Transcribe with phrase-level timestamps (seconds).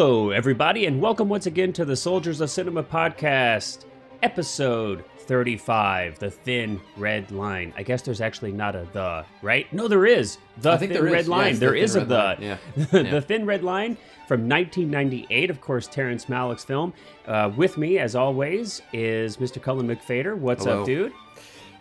[0.00, 3.84] Hello, everybody, and welcome once again to the Soldiers of Cinema podcast,
[4.22, 7.74] episode 35, The Thin Red Line.
[7.76, 9.66] I guess there's actually not a the, right?
[9.72, 10.38] No, there is.
[10.58, 11.28] The I Thin Red is.
[11.28, 11.50] Line.
[11.50, 12.14] it's there The is a the.
[12.14, 12.36] Line.
[12.40, 12.56] Yeah.
[12.76, 13.18] the Yeah.
[13.18, 13.96] Thin Red Line
[14.28, 16.92] from 1998, of course, Terrence Malick's film.
[17.26, 19.60] Uh, with me, as always, is Mr.
[19.60, 20.38] Cullen McFader.
[20.38, 20.82] What's Hello.
[20.82, 21.12] up, dude?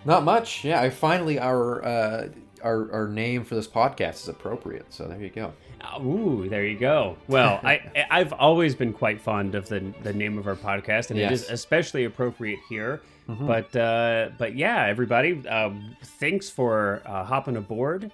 [0.05, 0.63] Not much.
[0.65, 2.29] Yeah, I finally our uh,
[2.59, 4.85] our our name for this podcast is appropriate.
[4.89, 5.53] So there you go.
[5.81, 7.17] Uh, Ooh, there you go.
[7.27, 11.19] Well, I I've always been quite fond of the the name of our podcast, and
[11.19, 13.01] it is especially appropriate here.
[13.29, 13.45] Mhm.
[13.47, 18.11] But uh, but yeah, everybody, um, thanks for uh, hopping aboard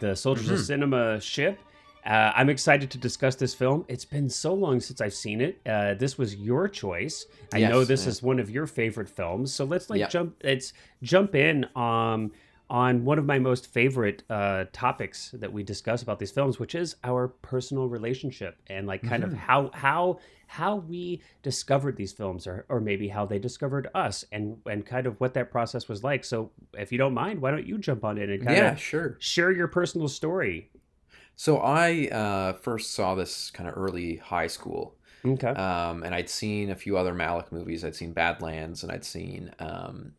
[0.00, 0.62] the Soldiers of Mhm.
[0.66, 1.58] Cinema ship.
[2.06, 3.86] Uh, I'm excited to discuss this film.
[3.88, 5.58] It's been so long since I've seen it.
[5.64, 7.24] Uh, this was your choice.
[7.54, 8.10] I Yes, know this yeah.
[8.10, 10.08] is one of your favorite films, so let's like Yeah.
[10.08, 10.34] jump.
[10.44, 12.32] Let's jump in um,
[12.70, 16.74] on one of my most favorite uh, topics that we discuss about these films, which
[16.74, 19.36] is our personal relationship and like kind of Mhm.
[19.36, 24.58] how how how we discovered these films, or or maybe how they discovered us, and
[24.66, 26.24] and kind of what that process was like.
[26.24, 28.78] So, if you don't mind, why don't you jump on in and kind Yeah, of
[28.78, 29.16] sure.
[29.18, 30.70] share your personal story?
[31.36, 35.56] So I uh, first saw this kind of early high school, Okay.
[35.56, 37.84] um, and I'd seen a few other Malick movies.
[37.84, 40.14] I'd seen Badlands, and I'd seen um,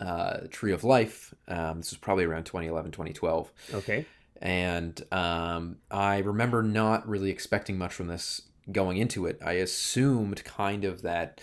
[0.00, 1.34] uh, Tree of Life.
[1.48, 3.52] Um, this was probably around 2011, 2012.
[3.74, 4.06] okay.
[4.42, 9.38] and um, I remember not really expecting much from this going into it.
[9.44, 11.40] I assumed kind of that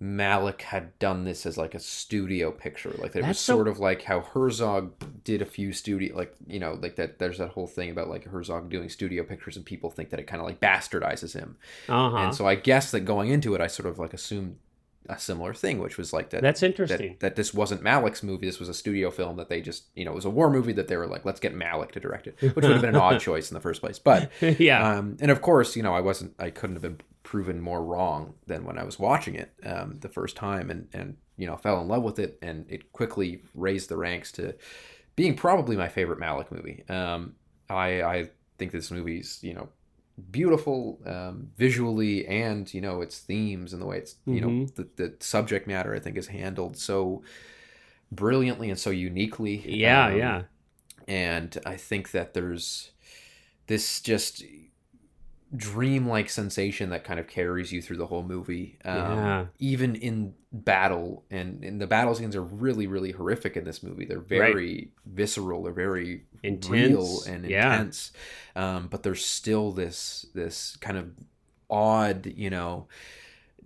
[0.00, 3.80] Malick had done this as like a studio picture, like it was so- sort of
[3.80, 4.92] like how Herzog
[5.24, 7.18] did a few studio, like you know, like that.
[7.18, 10.28] There's that whole thing about like Herzog doing studio pictures, and people think that it
[10.28, 11.56] kind of like bastardizes him.
[11.88, 12.16] Uh huh.
[12.18, 14.58] And so I guess that going into it, I sort of like assumed
[15.08, 17.16] a similar thing, which was like that That's that, interesting.
[17.20, 18.46] that this wasn't Malick's movie.
[18.46, 20.72] This was a studio film that they just, you know, it was a war movie
[20.74, 23.00] that they were like, let's get Malick to direct it, which would have been an
[23.00, 23.98] odd choice in the first place.
[23.98, 24.96] But, yeah.
[24.96, 28.34] um, and of course, you know, I wasn't, I couldn't have been proven more wrong
[28.46, 31.80] than when I was watching it um, the first time and, and, you know, fell
[31.80, 32.38] in love with it.
[32.42, 34.54] And it quickly raised the ranks to
[35.16, 36.84] being probably my favorite Malick movie.
[36.88, 37.34] Um,
[37.70, 39.68] I, I think this movie's, you know,
[40.30, 44.74] beautiful um, visually and you know its themes and the way it's you know Mhm.
[44.74, 47.22] the, the subject matter i think is handled so
[48.10, 50.06] brilliantly and so uniquely yeah.
[50.06, 50.42] Um, yeah.
[51.06, 52.90] and i think that there's
[53.66, 54.42] this just
[55.56, 59.46] dreamlike sensation that kind of carries you through the whole movie um, Yeah.
[59.58, 64.04] even in battle and, and the battle scenes are really really horrific in this movie
[64.04, 66.68] they're very visceral they're very Intense.
[66.70, 67.72] real and Yeah.
[67.74, 68.12] intense
[68.56, 71.12] um, but there's still this this kind of
[71.70, 72.86] odd you know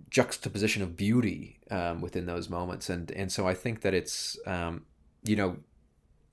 [0.09, 4.85] juxtaposition of beauty um, within those moments and and so i think that it's um,
[5.23, 5.57] you know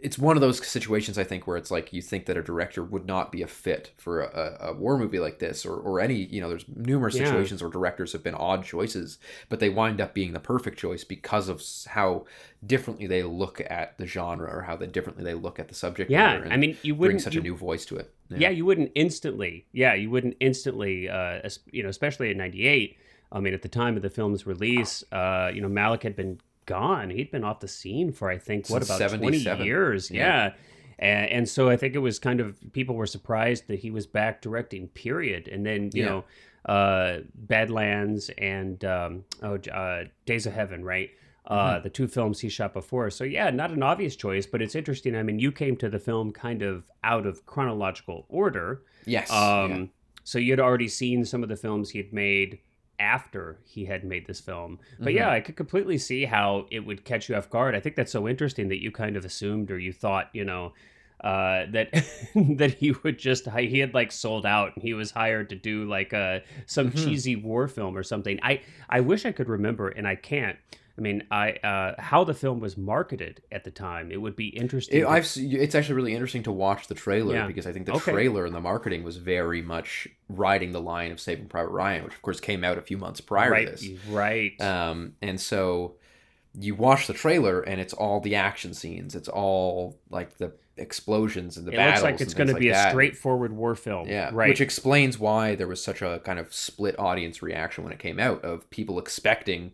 [0.03, 2.83] it's one of those situations I think where it's like you think that a director
[2.83, 6.15] would not be a fit for a, a war movie like this or, or any
[6.15, 7.27] you know there's numerous Yeah.
[7.27, 9.19] situations where directors have been odd choices
[9.49, 12.25] but they wind up being the perfect choice because of how
[12.66, 16.10] differently they look at the genre or how they differently they look at the subject
[16.10, 16.47] Yeah.
[16.50, 17.21] I mean, you wouldn't.
[17.22, 18.49] such you- a new voice to it yeah.
[18.50, 21.41] you wouldn't instantly yeah you wouldn't instantly uh
[21.72, 22.97] you know especially in 98
[23.33, 26.41] i mean at the time of the film's release uh you know malick had been
[26.78, 30.25] gone he'd been off the scene for i think what Since about 20 years yeah,
[30.26, 30.53] Yeah.
[31.10, 32.48] And, and so i think it was kind of
[32.78, 36.09] people were surprised that he was back directing period and then you Yeah.
[36.10, 36.20] know
[36.75, 41.10] uh badlands and um oh uh days of heaven right
[41.47, 41.82] uh, Mm-hmm.
[41.82, 43.10] the two films he shot before.
[43.10, 45.16] So yeah, not an obvious choice, but it's interesting.
[45.16, 48.82] I mean, you came to the film kind of out of chronological order.
[49.04, 49.84] yes Um, yeah.
[50.22, 52.60] So you had already seen some of the films he had made
[53.00, 54.78] after he had made this film.
[54.99, 55.16] But Mhm.
[55.16, 57.75] yeah, I could completely see how it would catch you off guard.
[57.75, 60.75] I think that's so interesting that you kind of assumed or you thought, you know,
[61.25, 61.89] uh, that
[62.34, 65.84] that he would just he had like sold out and he was hired to do
[65.87, 67.05] like a some Mhm.
[67.05, 68.39] cheesy war film or something.
[68.43, 70.59] I I wish I could remember and I can't.
[70.99, 74.10] I mean, I uh, how the film was marketed at the time.
[74.13, 74.98] It would be interesting.
[74.98, 77.47] It, to- I've, it's actually really interesting to watch the trailer Yeah.
[77.47, 78.13] because I think the Okay.
[78.13, 82.15] trailer and the marketing was very much riding the line of Saving Private Ryan, which
[82.15, 83.89] of course came out a few months prior right, to this.
[84.09, 84.60] right.
[84.60, 85.95] Um, and so
[86.59, 89.15] you watch the trailer and it's all the action scenes.
[89.15, 92.03] It's all like the explosions and the it battles.
[92.03, 92.91] looks like it's going to be a that.
[92.91, 94.09] straightforward war film.
[94.09, 94.48] Yeah, right.
[94.48, 98.19] which explains why there was such a kind of split audience reaction when it came
[98.19, 99.72] out of people expecting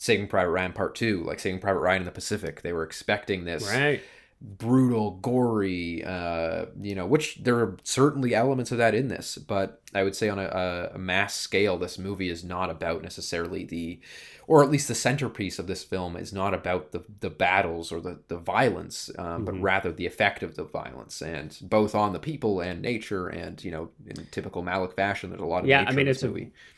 [0.00, 2.62] Saving Private Ryan Part Two, like Saving Private Ryan in the Pacific.
[2.62, 4.00] They were expecting this right.
[4.40, 9.82] brutal, gory, uh, you know, which there are certainly elements of that in this, but
[9.92, 13.98] I would say on a, a, mass scale, this movie is not about necessarily the,
[14.46, 18.00] or at least the centerpiece of this film is not about the, the battles or
[18.00, 19.44] the, the violence, um, mm-hmm.
[19.46, 23.64] but rather the effect of the violence, and both on the people and nature, and
[23.64, 25.84] you know, in typical Malick fashion, there's a lot of yeah.
[25.88, 26.42] I mean, it's movie.
[26.42, 26.77] a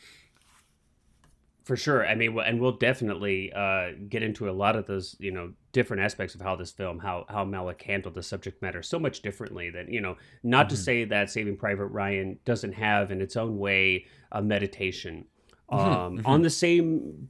[1.63, 2.07] for sure.
[2.07, 6.03] I mean, and we'll definitely uh, get into a lot of those, you know, different
[6.03, 9.69] aspects of how this film, how how Malick handled the subject matter so much differently
[9.69, 10.75] than, you know, not mm-hmm.
[10.75, 15.25] to say that Saving Private Ryan doesn't have in its own way a meditation
[15.71, 15.79] mm-hmm.
[15.79, 16.25] um, mm-hmm.
[16.27, 17.29] on the same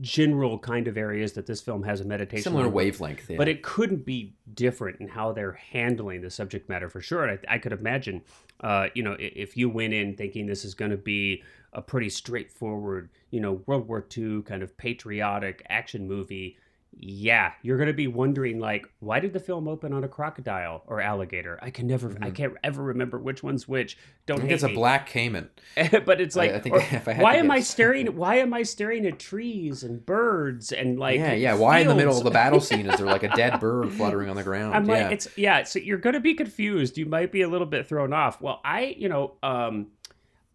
[0.00, 3.36] general kind of areas that this film has a meditation similar on, wavelength yeah.
[3.36, 7.38] but it couldn't be different in how they're handling the subject matter for sure and
[7.48, 8.22] I, I could imagine
[8.60, 11.42] uh, you know if you went in thinking this is going to be
[11.74, 16.56] a pretty straightforward you know world war ii kind of patriotic action movie
[16.98, 20.82] yeah, you're going to be wondering like, why did the film open on a crocodile
[20.86, 21.58] or alligator?
[21.62, 22.24] I can never, mm-hmm.
[22.24, 23.98] I can't ever remember which one's which.
[24.26, 24.72] Don't I think it's me.
[24.72, 25.50] a black caiman.
[26.04, 28.06] but it's like, I, I think if I had why am I staring?
[28.14, 31.18] Why am I staring at trees and birds and like?
[31.18, 31.54] Yeah, yeah.
[31.54, 34.30] Why in the middle of the battle scene is there like a dead bird fluttering
[34.30, 34.74] on the ground?
[34.74, 35.04] I'm yeah.
[35.04, 35.64] like, it's yeah.
[35.64, 36.96] So you're going to be confused.
[36.96, 38.40] You might be a little bit thrown off.
[38.40, 39.88] Well, I, you know, um,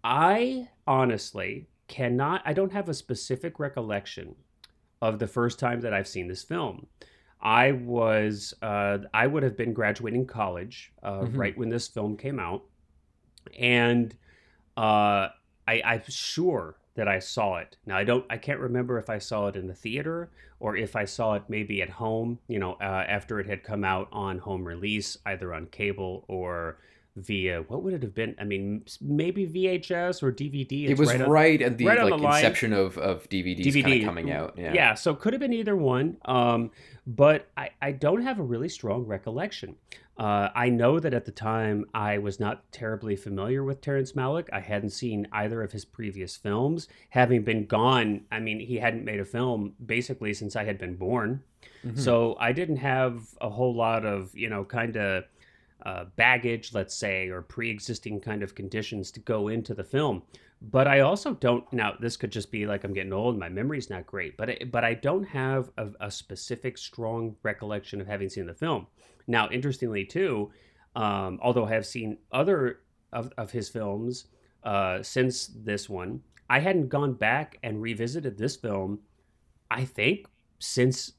[0.04, 2.41] I honestly cannot.
[2.45, 4.36] I don't have a specific recollection
[5.01, 6.88] of the first time that I've seen this film.
[7.39, 11.38] I was uh, I would have been graduating college uh, mm-hmm.
[11.38, 12.63] right when this film came out,
[13.57, 14.13] and
[14.75, 15.30] uh,
[15.68, 17.77] I, I'm sure that I saw it.
[17.86, 20.97] Now I don't I can't remember if I saw it in the theater or if
[20.97, 22.39] I saw it maybe at home.
[22.47, 26.80] You know, uh, after it had come out on home release, either on cable or
[27.16, 28.36] via what would it have been?
[28.40, 30.84] I mean, maybe VHS or DVD.
[30.84, 33.84] It's it was right, right at the right like the inception of of DVDs DVD.
[33.84, 34.54] kind of coming out.
[34.58, 34.94] Yeah, yeah.
[34.94, 36.18] So could have been either one.
[36.26, 36.72] Um,
[37.06, 39.76] but I I don't have a really strong recollection.
[40.20, 44.50] Uh, I know that at the time I was not terribly familiar with Terrence Malick.
[44.52, 46.90] I hadn't seen either of his previous films.
[47.12, 50.96] Having been gone, I mean, he hadn't made a film basically since I had been
[50.98, 51.42] born.
[51.86, 51.98] Mm-hmm.
[51.98, 55.24] So I didn't have a whole lot of, you know, kind of
[55.86, 60.24] uh, baggage, let's say, or pre existing kind of conditions to go into the film.
[60.62, 63.90] But I also don't, now, this could just be like I'm getting old, my memory's
[63.90, 68.28] not great, but, it, but I don't have a, a, specific, strong recollection of having
[68.28, 68.88] seen the film.
[69.26, 70.52] Now, interestingly, too,
[70.96, 72.82] um, although I have seen other
[73.14, 74.25] of, of his films
[74.64, 79.00] uh, since this one, I hadn't gone back and revisited this film,
[79.72, 80.28] I think,
[80.60, 81.14] since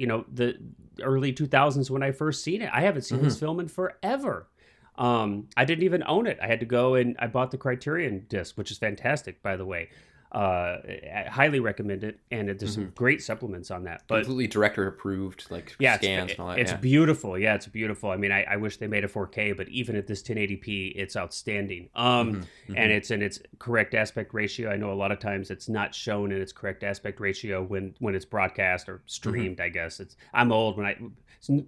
[0.00, 0.58] you know the
[1.02, 2.70] early 2000s when I first seen it.
[2.72, 3.26] I haven't seen mm-hmm.
[3.26, 4.48] this film in forever.
[4.96, 6.38] Um, I didn't even own it.
[6.42, 9.64] I had to go and I bought the Criterion disc, which is fantastic, by the
[9.64, 9.90] way
[10.32, 12.68] uh, I highly recommend it, and there's mm-hmm.
[12.82, 14.02] some great supplements on that.
[14.06, 16.60] But completely director approved, like yeah, scans and all that.
[16.60, 16.76] It's yeah.
[16.76, 17.36] beautiful.
[17.36, 18.10] Yeah, it's beautiful.
[18.10, 21.16] I mean, I, I, wish they made a 4K, but even at this 1080p, it's
[21.16, 21.88] outstanding.
[21.96, 22.40] Um, mm-hmm.
[22.40, 22.74] Mm-hmm.
[22.76, 24.70] and it's in its correct aspect ratio.
[24.70, 27.94] I know a lot of times it's not shown in its correct aspect ratio when
[27.98, 29.56] when it's broadcast or streamed.
[29.56, 29.64] Mm-hmm.
[29.64, 30.16] I guess it's.
[30.32, 30.96] I'm old when I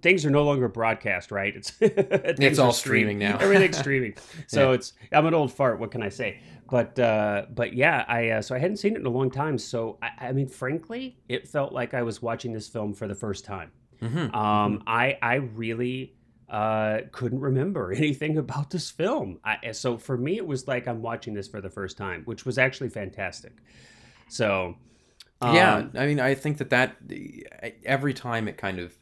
[0.01, 1.55] things are no longer broadcast, right?
[1.55, 3.37] It's it's all streaming now.
[3.37, 4.15] Everything's streaming.
[4.47, 4.75] So yeah.
[4.75, 5.79] it's I'm an old fart.
[5.79, 6.39] What can I say?
[6.73, 9.59] but uh, but yeah, I uh, so I hadn't seen it in a long time.
[9.59, 13.13] So I, I, mean, frankly, it felt like I was watching this film for the
[13.13, 13.71] first time.
[14.01, 14.35] Mm-hmm.
[14.35, 14.89] Um, mm-hmm.
[14.89, 16.15] I I really
[16.49, 19.39] uh, couldn't remember anything about this film.
[19.43, 22.43] I, so for me, it was like I'm watching this for the first time, which
[22.43, 23.53] was actually fantastic.
[24.29, 24.75] So
[25.41, 26.97] um, yeah, I mean, I think that that
[27.85, 28.97] every time it kind of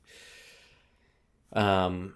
[1.54, 2.16] um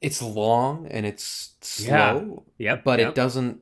[0.00, 2.44] it's long and it's slow.
[2.58, 2.72] Yeah.
[2.72, 2.84] Yep.
[2.84, 3.08] But yep.
[3.08, 3.60] it doesn't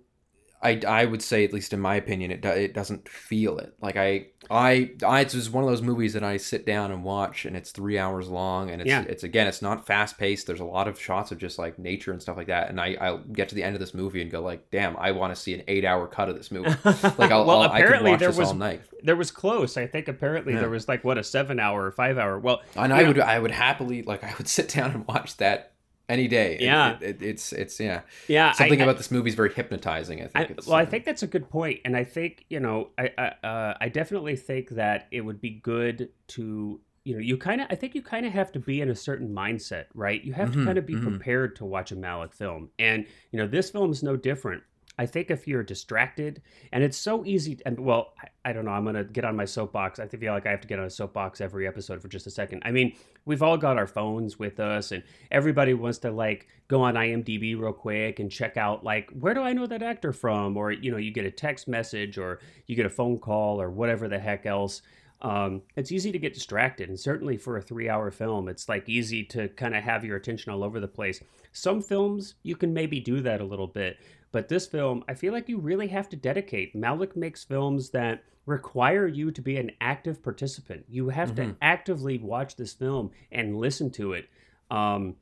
[0.63, 3.75] I, I would say at least in my opinion it do, it doesn't feel it.
[3.81, 7.03] Like I I I it's just one of those movies that I sit down and
[7.03, 9.05] watch and it's three hours long and it's yeah.
[9.09, 12.13] it's again it's not fast paced there's a lot of shots of just like nature
[12.13, 12.71] and stuff like that.
[12.71, 15.11] And I I'll get to the end of this movie and go like damn I
[15.11, 16.71] want to see an eight hour cut of this movie.
[17.19, 18.83] Like I'll, well I'll, apparently there was all night.
[19.03, 19.77] there was close.
[19.77, 20.61] I think apparently yeah.
[20.61, 23.21] there was like what a seven hour or five hour well and I know, would
[23.21, 25.72] I would happily like I would sit down and watch that
[26.09, 26.59] any day.
[26.61, 28.53] Yeah, it, it, it's it's yeah yeah.
[28.53, 30.23] Something I, about this movie is very hypnotizing.
[30.23, 30.51] I think.
[30.51, 33.11] I, well, uh, I think that's a good point, and I think you know, I
[33.19, 37.61] I, uh, I definitely think that it would be good to you know you kind
[37.61, 40.33] of i think you kind of have to be in a certain mindset right you
[40.33, 41.09] have mm-hmm, to kind of be mm-hmm.
[41.09, 44.63] prepared to watch a malick film and you know this film is no different
[45.03, 46.43] I think if you're distracted,
[46.73, 49.35] and it's so easy, to, and well, I, I, don't know, I'm gonna get on
[49.37, 49.99] my soapbox.
[49.99, 52.31] I feel like I have to get on a soapbox every episode for just a
[52.31, 52.63] second.
[52.65, 52.95] I mean,
[53.25, 57.59] we've all got our phones with us, and everybody wants to like go on IMDb
[57.59, 60.91] real quick and check out like where do I know that actor from, or you
[60.93, 64.19] know, you get a text message or you get a phone call or whatever the
[64.19, 64.83] heck else.
[65.23, 66.89] um, it's easy to get distracted.
[66.89, 70.17] And certainly for a three hour film, it's like easy to kind of have your
[70.17, 71.23] attention all over the place.
[71.53, 73.99] Some films, you can maybe do that a little bit.
[74.31, 76.75] But this film, I feel like you really have to dedicate.
[76.75, 80.85] Malick makes films that require you to be an active participant.
[80.89, 81.37] You have Mhm.
[81.37, 84.29] to actively watch this film and listen to it.
[84.71, 85.17] Um,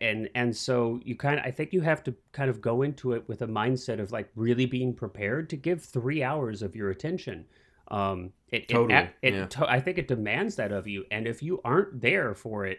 [0.00, 3.12] and and so you kind of I think you have to kind of go into
[3.12, 6.90] it with a mindset of like really being prepared to give three hours of your
[6.90, 7.44] attention.
[7.88, 9.46] Um, it, Totally, it, it, yeah.
[9.46, 12.78] to- I think it demands that of you, and if you aren't there for it,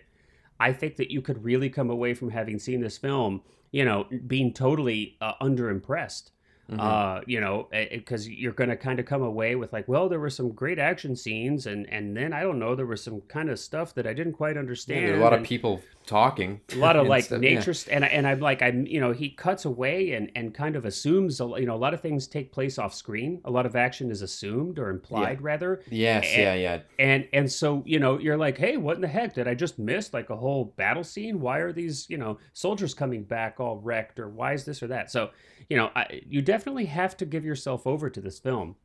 [0.59, 4.05] I think that you could really come away from having seen this film, you know,
[4.25, 6.31] being totally uh, underimpressed.
[6.72, 6.79] Mhm.
[6.79, 10.19] Uh, you know, because you're going to kind of come away with like, well, there
[10.19, 13.50] were some great action scenes, and and then I don't know, there was some kind
[13.51, 15.05] of stuff that I didn't quite understand.
[15.12, 16.62] are a lot of people talking.
[16.74, 17.55] a lot of like stuff, yeah.
[17.55, 20.53] nature st- and I- and I'm like I'm you know he cuts away and and
[20.53, 23.51] kind of assumes a, you know a lot of things take place off screen a
[23.51, 26.79] lot of action is assumed or implied rather Yes, and- yeah, yeah.
[27.00, 29.77] and and so you know you're like hey what in the heck did I just
[29.79, 33.77] miss like a whole battle scene why are these you know soldiers coming back all
[33.77, 35.29] wrecked or why is this or that so
[35.69, 38.75] you know I, you definitely have to give yourself over to this film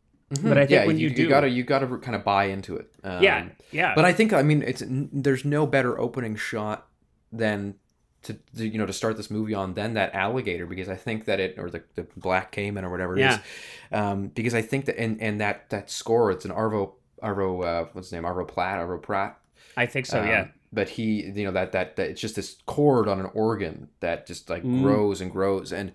[0.43, 2.77] But I think yeah, when you do- you gotta you gotta kind of buy into
[2.77, 2.91] it.
[3.05, 6.87] Um, yeah yeah But I think I mean it's n- there's no better opening shot
[7.33, 7.75] than
[8.23, 11.25] to, to you know to start this movie on than that alligator because I think
[11.25, 13.39] that it or the, the black caiman or whatever it is,
[13.91, 14.11] Yeah.
[14.11, 17.85] um, because I think that and and that that score it's an Arvo Arvo uh,
[17.93, 19.39] what's his name Arvo Platt Arvo Pratt
[19.77, 22.59] I think so um, yeah but he you know that, that that it's just this
[22.67, 24.83] chord on an organ that just like Mm.
[24.83, 25.93] grows and grows and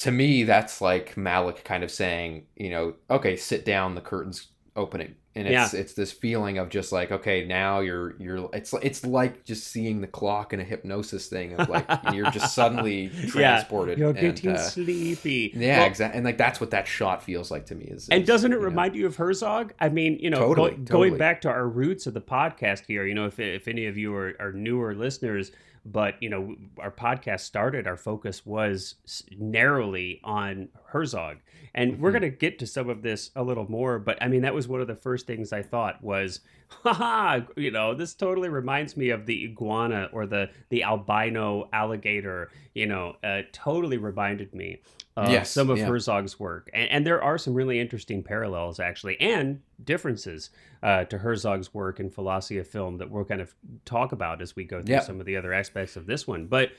[0.00, 4.48] to me that's like Malick kind of saying you know okay sit down the curtains
[4.76, 5.14] opening.
[5.36, 9.44] And it's it's this feeling of just like okay now you're you're it's it's like
[9.44, 14.10] just seeing the clock in a hypnosis thing of like you're just suddenly transported you're
[14.10, 15.52] and, getting uh, sleepy.
[15.54, 18.22] Yeah Well, exactly and like that's what that shot feels like to me is, And
[18.22, 19.72] is, doesn't it you know, remind you of Herzog?
[19.78, 21.08] I mean, you know, Totally, go- totally.
[21.10, 23.96] going back to our roots of the podcast here, you know, if, if any of
[23.96, 25.52] you are, are newer listeners,
[25.84, 28.96] but, you know, our podcast started, our focus was
[29.38, 31.38] narrowly on Herzog.
[31.74, 32.12] And we're Mhm.
[32.20, 34.68] going to get to some of this a little more, but I mean, that was
[34.68, 39.10] one of the first things I thought was, haha, you know, this totally reminds me
[39.10, 44.80] of the iguana or the, the albino alligator, you know, uh, totally reminded me
[45.16, 45.86] of Yes, some of yeah.
[45.86, 46.70] Herzog's work.
[46.72, 50.50] And, and there are some really interesting parallels, actually, and differences
[50.82, 54.54] uh, to Herzog's work in Philosophy of Film that we'll kind of talk about as
[54.56, 55.00] we go through Yeah.
[55.00, 56.46] some of the other aspects of this one.
[56.46, 56.70] But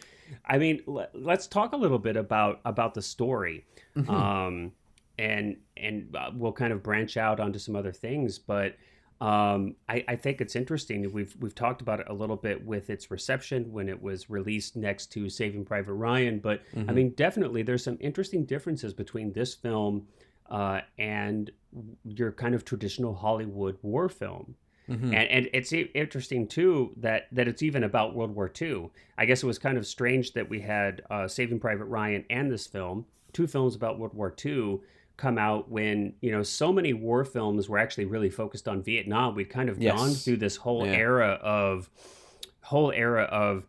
[0.46, 3.66] I mean, let, let's talk a little bit about about the story.
[3.98, 4.10] Mhm.
[4.10, 4.72] Um,
[5.20, 8.76] and and uh, we'll kind of branch out onto some other things, but
[9.22, 11.10] um, I, I think it's interesting.
[11.14, 14.76] We've we've talked about it a little bit with its reception when it was released
[14.76, 16.94] next to Saving Private Ryan, but I Mhm.
[16.96, 20.08] mean, definitely there's some interesting differences between this film
[20.50, 21.52] uh, and
[22.04, 24.56] your kind of traditional Hollywood war film.
[24.90, 25.04] Mhm.
[25.14, 28.90] And, and it's interesting too that that it's even about World War II.
[29.18, 32.52] I guess it was kind of strange that we had uh, Saving Private Ryan and
[32.52, 34.80] this film, two films about World War II,
[35.22, 39.36] come out when you know so many war films were actually really focused on Vietnam.
[39.36, 39.94] We'd kind of Yes.
[39.96, 40.94] gone through this whole Yeah.
[40.94, 41.90] era of
[42.62, 43.68] whole era of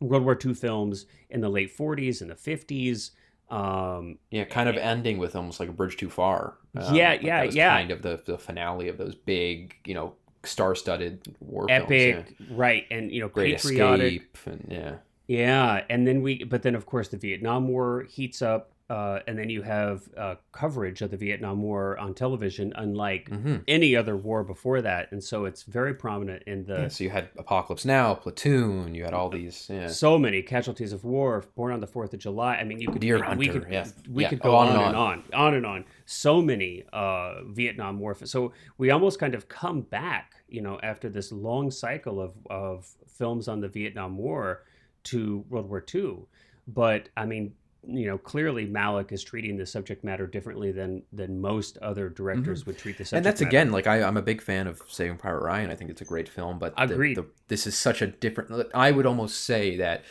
[0.00, 3.10] World War II films in the late 40s and the 50s.
[3.50, 6.56] Um, Yeah, kind of ending with almost like a bridge too far.
[6.76, 7.76] Um, Yeah, like yeah, yeah.
[7.76, 11.82] Kind of the, the finale of those big, you know, star-studded war films.
[11.82, 12.46] epic, Yeah.
[12.50, 12.84] right?
[12.90, 14.14] And you know, Great patriotic.
[14.22, 14.94] Escape, and yeah,
[15.26, 19.38] Yeah, and then we, but then of course the Vietnam War heats up, uh, and
[19.38, 24.16] then you have uh, coverage of the Vietnam War on television, unlike hmm any other
[24.16, 26.88] war before that, and so it's very prominent in the yeah.
[26.88, 28.94] So you had Apocalypse Now, Platoon.
[28.96, 29.68] You had all these.
[29.70, 29.86] Yeah.
[29.88, 32.56] so many casualties of war, born on the Fourth of July.
[32.56, 33.86] I mean, you could Deer we Hunter, could, yeah.
[34.10, 35.84] we Yeah, could go go on on, and and on, on and on.
[36.06, 38.14] So many uh, Vietnam War.
[38.24, 42.88] So we almost kind of come back, you know, after this long cycle of of
[43.18, 44.64] films on the Vietnam War
[45.10, 46.26] to World War II.
[46.66, 47.54] But I mean,
[47.86, 52.66] you know, clearly Malick is treating the subject matter differently than than most other directors
[52.66, 53.10] would treat the subject.
[53.10, 53.16] Mm-hmm.
[53.16, 53.48] and that's matter.
[53.48, 55.70] again like I, I'm a big fan of Saving Private Ryan.
[55.70, 57.16] I think it's a great film, but the- Agreed.
[57.16, 58.68] the- this is such a different.
[58.74, 60.04] I would almost say that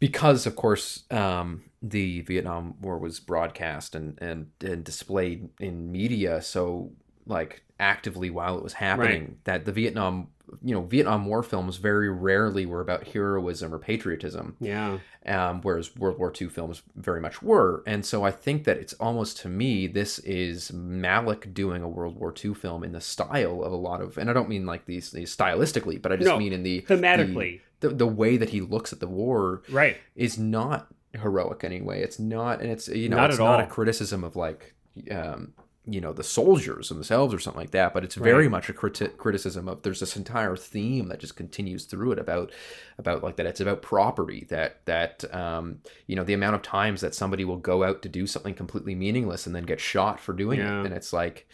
[0.00, 6.42] because, of course, um, the Vietnam War was broadcast and, and and displayed in media
[6.42, 6.90] so
[7.26, 10.28] like actively while it was happening that the Vietnam
[10.62, 14.98] you know Vietnam War films very rarely were about heroism or patriotism Yeah.
[15.26, 17.82] um, whereas World War II films very much were.
[17.86, 22.16] And so I think that it's almost to me, this is Malick doing a World
[22.18, 24.86] War II film in the style of a lot of, and I don't mean like
[24.86, 27.60] these, these stylistically, but I just No, mean in the Thematically.
[27.80, 29.96] the, the, the way that he looks at the war Right.
[30.16, 32.02] is not heroic anyway.
[32.02, 33.66] It's not, and it's, you know, Not it's not all.
[33.66, 34.74] a criticism of like,
[35.10, 35.52] um,
[35.90, 38.50] you know the soldiers themselves or something like that but it's very Right.
[38.50, 42.52] much a criti- criticism of there's this entire theme that just continues through it about
[42.98, 47.00] about like that it's about property that that um you know the amount of times
[47.00, 50.32] that somebody will go out to do something completely meaningless and then get shot for
[50.34, 50.80] doing Yeah.
[50.80, 51.48] it and it's like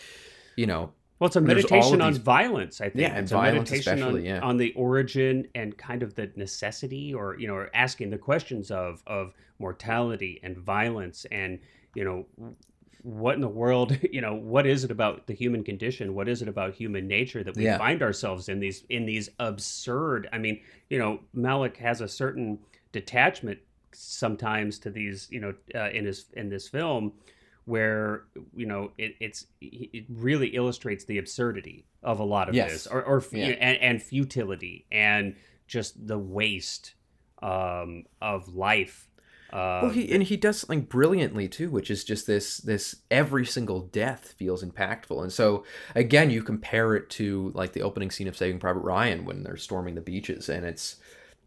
[0.56, 3.02] you know Well, it's a meditation on these- violence, I think.
[3.02, 4.40] Yeah, and it's a meditation on, especially, yeah.
[4.40, 8.70] on the origin and kind of the necessity or, you know, or asking the questions
[8.72, 11.60] of of mortality and violence and,
[11.94, 12.26] you know,
[13.04, 16.14] what in the world, you know, what is it about the human condition?
[16.14, 17.78] What is it about human nature that we Yeah.
[17.78, 22.58] find ourselves in these in these absurd I mean, you know, Malick has a certain
[22.92, 23.58] detachment
[23.92, 27.12] sometimes to these, you know, uh, in his in this film
[27.66, 32.72] where you know it, it's it really illustrates the absurdity of a lot of Yes.
[32.72, 33.48] this or, or Yeah.
[33.48, 36.94] and, and futility and just the waste
[37.42, 39.03] um, of life
[39.54, 43.46] uh, well he and he does something brilliantly too which is just this this every
[43.46, 48.28] single death feels impactful and so again you compare it to like the opening scene
[48.28, 50.96] of saving private ryan when they're storming the beaches and it's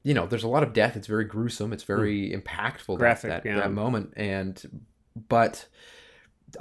[0.04, 3.00] you know there's a lot of death it's very gruesome it's very impactful that- Hmm.
[3.00, 3.56] Graphic, that, yeah.
[3.58, 4.84] that moment and
[5.28, 5.68] but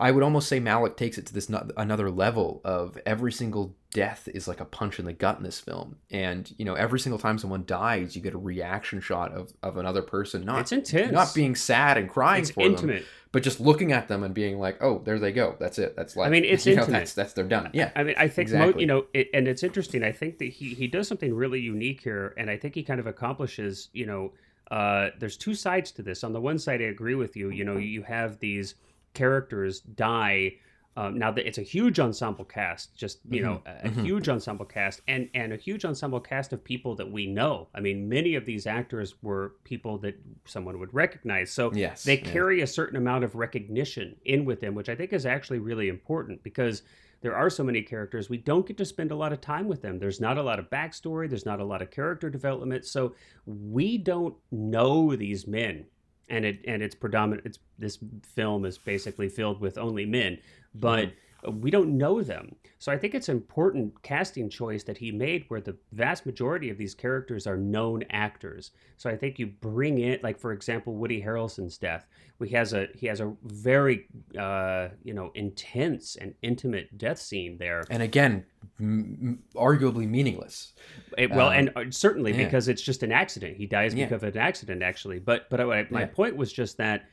[0.00, 3.76] I would almost say Malick takes it to this no- another level of every single
[3.96, 7.00] death is like a punch in the gut in this film, and you know every
[7.00, 10.72] single time someone dies, you get a reaction shot of, of another person not it's
[10.72, 14.34] intense not being sad and crying it's for them, but just looking at them and
[14.34, 16.26] being like, oh, there they go, that's it, that's life.
[16.26, 16.98] I mean, it's you know, intimate.
[16.98, 17.70] that's that's they're done.
[17.72, 20.04] Yeah, I mean, I think mo- you know, it, and it's interesting.
[20.04, 23.00] I think that he he does something really unique here, and I think he kind
[23.00, 23.88] of accomplishes.
[23.94, 24.32] You know,
[24.70, 26.22] uh, there's two sides to this.
[26.22, 27.48] On the one side, I agree with you.
[27.48, 28.74] You know, you have these
[29.14, 30.56] characters die.
[30.98, 34.02] Um, now that it's a huge ensemble cast, just you know, a, a mhm.
[34.02, 37.68] huge ensemble cast, and and a huge ensemble cast of people that we know.
[37.74, 41.50] I mean, many of these actors were people that someone would recognize.
[41.52, 42.30] So yes, they yeah.
[42.32, 45.88] carry a certain amount of recognition in with them, which I think is actually really
[45.88, 46.82] important because
[47.20, 48.28] there are so many characters.
[48.28, 49.98] We don't get to spend a lot of time with them.
[49.98, 52.84] There's not a lot of backstory, there's not a lot of character development.
[52.84, 53.14] So
[53.46, 55.86] we don't know these men.
[56.28, 57.98] And it and it's predominant it's this
[58.34, 60.38] film is basically filled with only men,
[60.80, 61.12] but
[61.52, 62.56] we don't know them.
[62.78, 66.70] So I think it's an important casting choice that he made where the vast majority
[66.70, 68.72] of these characters are known actors.
[68.96, 72.06] So I think you bring in like for example Woody Harrelson's death.
[72.44, 74.06] He has a he has a very
[74.38, 77.84] uh, you know intense and intimate death scene there.
[77.90, 78.44] and again,
[78.80, 80.74] m- arguably meaningless.
[81.16, 82.44] It- well, Um, and uh, certainly yeah.
[82.44, 83.56] because it's just an accident.
[83.56, 84.06] He dies Yeah.
[84.06, 85.18] because of an accident, actually.
[85.20, 86.06] But but I, my Yeah.
[86.06, 87.06] point was just that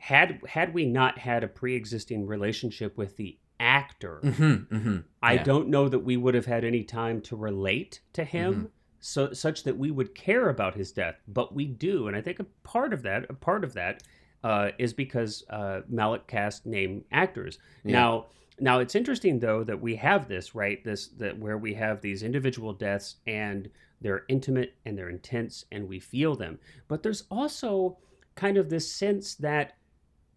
[0.00, 4.96] had had we not had a pre-existing relationship with the actor, Mm-hmm, mm-hmm.
[5.22, 5.42] I Yeah.
[5.44, 8.54] don't know that we would have had any time to relate to him.
[8.54, 8.64] Mm-hmm.
[9.02, 12.38] So, such that we would care about his death, but we do, and I think
[12.38, 14.02] a part of that, a part of that,
[14.44, 17.58] uh, is because uh, Malick cast name actors.
[17.84, 17.92] Yeah.
[17.92, 18.26] Now,
[18.58, 22.22] now it's interesting though that we have this right, this that where we have these
[22.22, 23.70] individual deaths and
[24.02, 26.58] they're intimate and they're intense and we feel them,
[26.88, 27.98] but there's also
[28.34, 29.76] kind of this sense that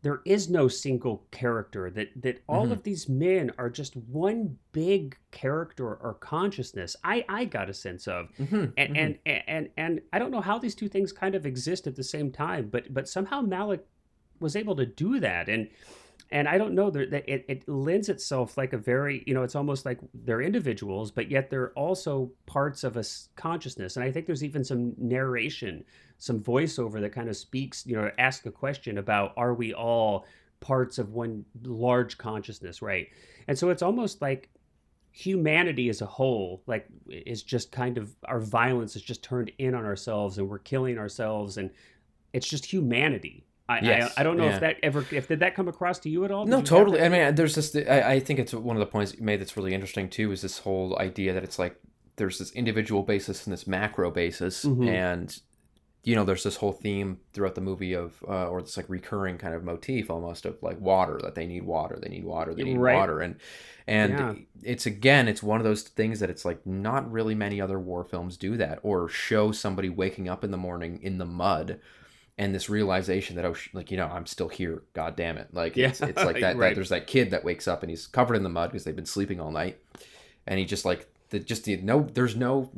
[0.04, 2.72] there is no single character that that all Mhm.
[2.74, 8.08] of these men are just one big character or consciousness i i got a sense
[8.08, 8.66] of Mm-hmm.
[8.78, 11.96] and and, and and i don't know how these two things kind of exist at
[11.96, 13.80] the same time but but somehow malick
[14.39, 15.70] was able to do that and
[16.32, 19.44] and i don't know that that it, it lends itself like a very you know
[19.44, 23.04] it's almost like they're individuals but yet they're also parts of a
[23.36, 25.84] consciousness and i think there's even some narration
[26.24, 30.26] some voiceover that kind of speaks you know ask a question about are we all
[30.62, 33.10] parts of one large consciousness right
[33.50, 34.50] and so it's almost like
[35.12, 39.76] humanity as a whole like is just kind of our violence is just turned in
[39.76, 41.70] on ourselves and we're killing ourselves and
[42.32, 44.56] it's just humanity I, Yes, I, I don't know yeah.
[44.56, 47.02] if that ever if did that come across to you at all Did No, totally.
[47.02, 47.74] I mean, there's this.
[47.78, 50.34] I, I think it's one of the points you made that's really interesting too.
[50.34, 51.78] Is this whole idea that it's like
[52.18, 54.90] there's this individual basis and this macro basis, Mhm.
[54.90, 55.40] and
[56.04, 59.38] you know, there's this whole theme throughout the movie of, uh, or this like recurring
[59.38, 62.63] kind of motif almost of like water that they need water, they need water, they
[62.63, 62.96] need Right.
[62.96, 63.36] water, and
[63.88, 64.34] and Yeah.
[64.63, 68.04] it's again, it's one of those things that it's like not really many other war
[68.04, 71.80] films do that or show somebody waking up in the morning in the mud
[72.38, 75.54] and this realization that oh sh- like you know i'm still here god damn it
[75.54, 76.70] like it's, Yeah, it's like that, right.
[76.70, 78.96] that there's that kid that wakes up and he's covered in the mud because they've
[78.96, 79.78] been sleeping all night
[80.48, 82.69] and he just like the just the no there's no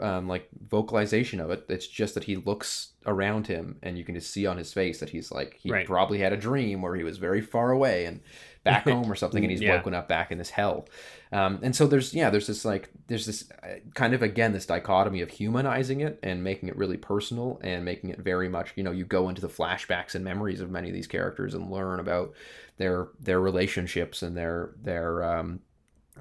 [0.00, 4.14] um, like vocalization of it it's just that he looks around him and you can
[4.14, 5.86] just see on his face that he's like he Right.
[5.86, 8.20] probably had a dream where he was very far away and
[8.62, 9.76] back home or something and he's Yeah.
[9.76, 10.88] woken up back in this hell
[11.32, 14.66] um, and so there's yeah there's this like there's this uh, kind of again this
[14.66, 18.84] dichotomy of humanizing it and making it really personal and making it very much you
[18.84, 21.98] know you go into the flashbacks and memories of many of these characters and learn
[21.98, 22.32] about
[22.76, 25.60] their their relationships and their their um,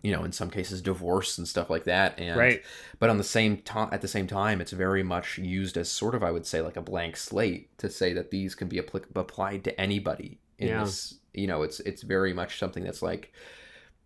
[0.04, 2.62] you know in some cases divorce and stuff like that and Right.
[3.00, 6.14] but on the same time at the same time it's very much used as sort
[6.16, 9.16] of i would say like a blank slate to say that these can be applic-
[9.16, 10.84] applied to anybody in Yeah.
[10.84, 13.32] this you know it's it's very much something that's like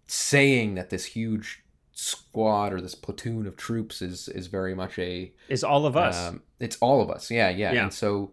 [0.08, 5.32] saying that this huge squad or this platoon of troops is is very much a
[5.50, 6.18] Is all of us.
[6.18, 7.30] um, it's all of us.
[7.30, 7.84] Yeah, yeah, Yeah.
[7.84, 8.32] And so,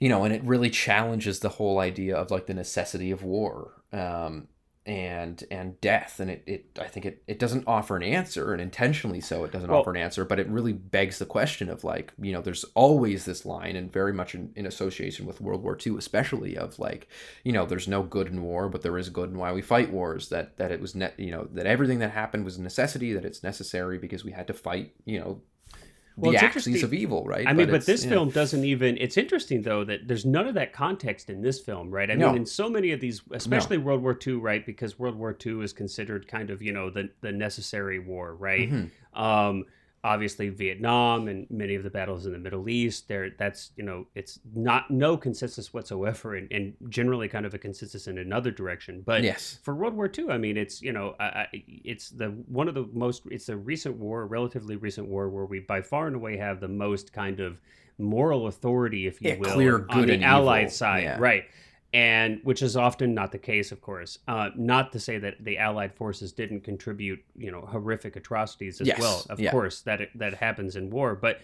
[0.00, 3.72] you know, and it really challenges the whole idea of like the necessity of war
[3.92, 4.48] um,
[4.86, 6.20] and and death.
[6.20, 9.52] And it, it I think it, it doesn't offer an answer, and intentionally so, it
[9.52, 10.24] doesn't Well- offer an answer.
[10.24, 13.92] But it really begs the question of like, you know, there's always this line, and
[13.92, 17.08] very much in, in association with World War II, especially of like,
[17.44, 19.90] you know, there's no good in war, but there is good in why we fight
[19.90, 20.28] wars.
[20.28, 23.12] That that it was net, you know, that everything that happened was a necessity.
[23.12, 25.40] That it's necessary because we had to fight, you know.
[26.16, 27.44] Well, the it's axes of evil, right?
[27.46, 28.10] I mean, but it's- this yeah.
[28.10, 28.96] film doesn't even.
[28.98, 32.08] It's interesting though that there's none of that context in this film, right?
[32.10, 32.28] I No.
[32.28, 34.64] mean, in so many of these, especially World War II, right?
[34.64, 38.70] Because World War II is considered kind of you know the the necessary war, right?
[38.70, 38.90] Mhm.
[39.14, 39.64] Um,
[40.04, 43.08] obviously Vietnam and many of the battles in the Middle East.
[43.08, 47.58] There, that's you know, it's not no consensus whatsoever, and, and generally kind of a
[47.58, 49.02] consensus in another direction.
[49.04, 51.16] But yes, for World War II, I mean, it's you know,
[51.52, 53.22] it's the one of the most.
[53.30, 56.68] It's a recent war, relatively recent war, where we by far and away have the
[56.68, 57.58] most kind of
[57.98, 60.70] moral authority, if you Yeah, will, clear on the and Allied evil.
[60.72, 61.16] side, Yeah.
[61.18, 61.44] right?
[61.94, 64.18] And which is often not the case, of course.
[64.26, 68.88] Uh, not to say that the Allied forces didn't contribute, you know, horrific atrocities as
[68.88, 69.24] Yes, well.
[69.30, 69.52] Of yeah.
[69.52, 71.40] course, that that happens in war, but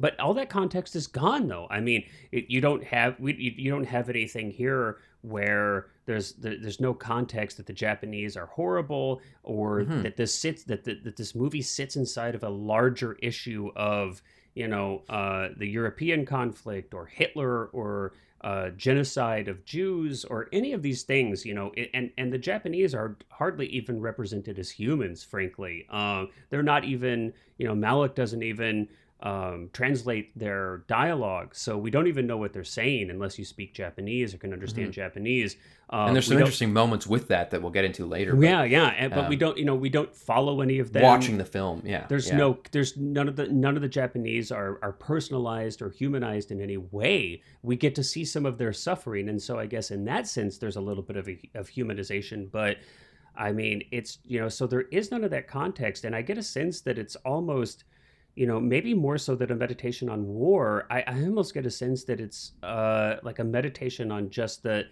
[0.00, 3.52] but all that context is gone though i mean it, you don't have we, you,
[3.54, 8.46] you don't have anything here where there's there, there's no context that the japanese are
[8.46, 10.02] horrible or Mhm.
[10.04, 14.22] that this sits that, that that this movie sits inside of a larger issue of
[14.54, 20.72] you know uh, the european conflict or hitler or uh, genocide of Jews or any
[20.72, 25.22] of these things, you know, and and the Japanese are hardly even represented as humans.
[25.22, 28.88] Frankly, uh, they're not even, you know, Malick doesn't even
[29.22, 33.74] um, translate their dialogue, so we don't even know what they're saying unless you speak
[33.74, 35.56] Japanese or can understand Japanese.
[35.92, 38.34] Um, and there's some interesting moments with that that we'll get into later.
[38.34, 40.92] but Yeah, yeah, and, but we um, don't, you know, we don't follow any of
[40.92, 41.02] them.
[41.02, 42.36] watching the film, yeah, There's yeah.
[42.36, 46.60] no, there's none of the none of the Japanese are are personalized or humanized in
[46.60, 47.42] any way.
[47.62, 50.58] We get to see some of their suffering, and so I guess in that sense,
[50.58, 52.50] there's a little bit of a, of humanization.
[52.50, 52.78] But
[53.36, 56.38] I mean, it's you know, so there is none of that context, and I get
[56.38, 57.84] a sense that it's almost,
[58.40, 60.86] you know, maybe more so than a meditation on war.
[60.90, 64.84] I, I almost get a sense that it's uh like a meditation on just the,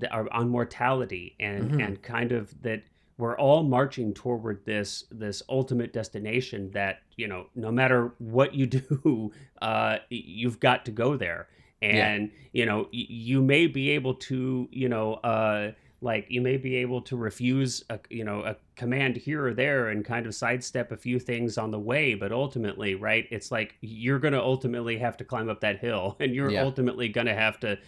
[0.00, 0.06] the
[0.38, 1.84] on mortality and Mhm.
[1.84, 2.80] and kind of that
[3.18, 4.90] we're all marching toward this
[5.24, 10.92] this ultimate destination that you know no matter what you do uh you've got to
[10.92, 11.42] go there
[11.82, 16.56] and you know y- you may be able to you know uh like you may
[16.56, 20.34] be able to refuse a you know a command here or there and kind of
[20.34, 24.40] sidestep a few things on the way but ultimately right it's like you're going to
[24.42, 26.64] ultimately have to climb up that hill and you're Yeah.
[26.64, 27.78] ultimately going to have to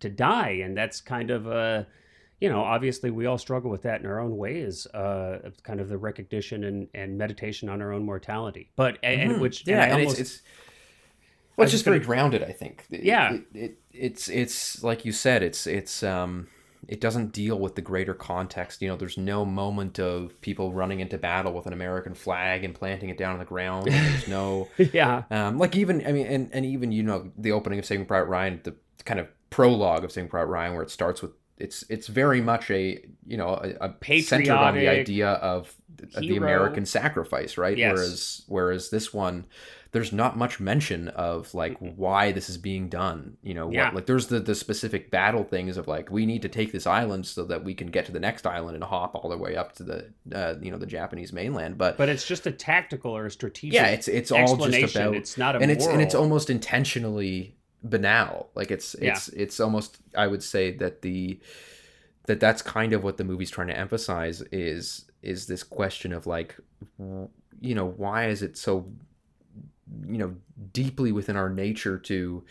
[0.00, 1.86] to die and that's kind of a
[2.40, 5.90] you know, obviously we all struggle with that in our own ways, uh, kind of
[5.90, 8.70] the recognition and, and meditation on our own mortality.
[8.76, 9.40] But and, Mhm.
[9.40, 10.42] which yeah, and almost, it's, it's
[11.58, 12.42] well, it's just very gonna- grounded.
[12.42, 12.86] I think.
[12.88, 13.34] Yeah.
[13.34, 15.42] it, it, it's it's like you said.
[15.42, 16.48] It's it's um
[16.88, 18.82] it doesn't deal with the greater context.
[18.82, 22.74] You know, there's no moment of people running into battle with an American flag and
[22.74, 23.86] planting it down on the ground.
[23.86, 27.78] There's no yeah, um, like even I mean, and, and even you know the opening
[27.78, 31.22] of Saving Private Ryan, the kind of prologue of Saving Private Ryan, where it starts
[31.22, 35.74] with it's it's very much a you know a, a centered on the idea of
[35.98, 36.36] th- the.
[36.36, 37.76] American sacrifice, right?
[37.76, 37.94] Yes.
[37.94, 39.46] Whereas whereas this one,
[39.92, 43.36] there's not much mention of like why this is being done.
[43.42, 43.86] You know, Yeah.
[43.86, 46.86] what, like there's the the specific battle things of like we need to take this
[46.86, 49.56] island so that we can get to the next island and hop all the way
[49.56, 51.96] up to the uh, you know the Japanese mainland, but.
[51.96, 53.74] but it's just a tactical or a strategic.
[53.74, 57.56] yeah, it's it's all just about it's not a and it's and it's almost intentionally
[57.82, 61.40] banal like it's it's it's almost i would say that the
[62.26, 66.26] that that's kind of what the movie's trying to emphasize is is this question of
[66.26, 66.56] like
[66.98, 68.86] you know why is it so
[70.08, 70.34] you know
[70.72, 72.44] deeply within our nature to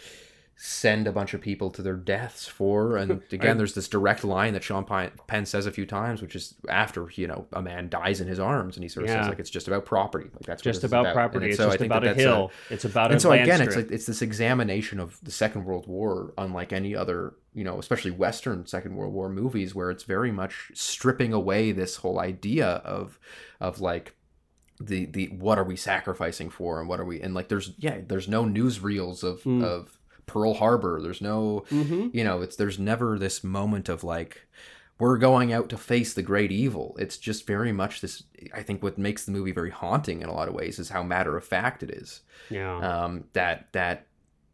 [0.62, 2.98] send a bunch of people to their deaths for.
[3.02, 6.56] And again, there's this direct line that Sean Penn says a few times, which is
[6.68, 9.22] after you know a man dies in his arms, and he sort of Yeah.
[9.22, 10.30] says like it's just about property.
[10.34, 11.48] Like that's just is about, property.
[11.50, 12.52] It's so I just think about that a hill.
[12.70, 15.88] it's about and a so again, it's like it's this examination of the Second World
[15.88, 20.32] War, unlike any other, you know, especially Western Second World War movies, where it's very
[20.32, 23.18] much stripping away this whole idea of,
[23.62, 24.14] of like,
[24.80, 28.00] the the what are we sacrificing for and what are we and like there's yeah
[28.08, 29.64] there's no newsreels of Mm.
[29.64, 31.02] of Pearl Harbor.
[31.02, 32.14] There's no Mhm.
[32.14, 34.48] you know it's there's never this moment of like
[35.00, 38.84] we're going out to face the great evil it's just very much this i think
[38.84, 41.44] what makes the movie very haunting in a lot of ways is how matter of
[41.46, 42.78] fact it is Yeah.
[43.06, 44.08] um, that that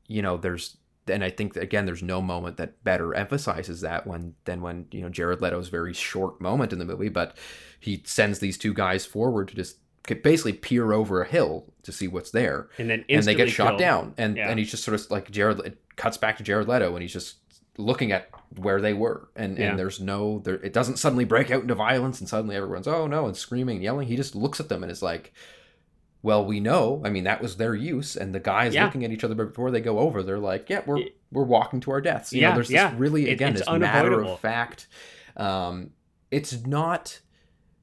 [0.07, 4.33] you know there's and I think again there's no moment that better emphasizes that when
[4.45, 7.38] than when you know Jared Leto's very short moment in the movie, but
[7.79, 12.07] he sends these two guys forward to just basically peer over a hill to see
[12.07, 13.79] what's there, and then and they get shot killed.
[13.79, 14.49] down, and Yeah.
[14.49, 17.13] and he's just sort of like Jared it cuts back to Jared Leto, and he's
[17.13, 17.37] just
[17.77, 19.69] looking at where they were, and Yeah.
[19.71, 23.07] and there's no there it doesn't suddenly break out into violence, and suddenly everyone's oh
[23.07, 24.07] no and screaming and yelling.
[24.07, 25.33] He just looks at them and is like
[26.21, 27.03] well, we know.
[27.05, 28.85] I mean, that was their use, and the guys Yeah.
[28.85, 31.91] looking at each other before they go over, they're like, "Yeah, we're we're walking to
[31.91, 34.87] our deaths." You Yeah, know, there's this really It- again it's this matter of fact.
[35.37, 35.91] Um,
[36.31, 37.19] it's not.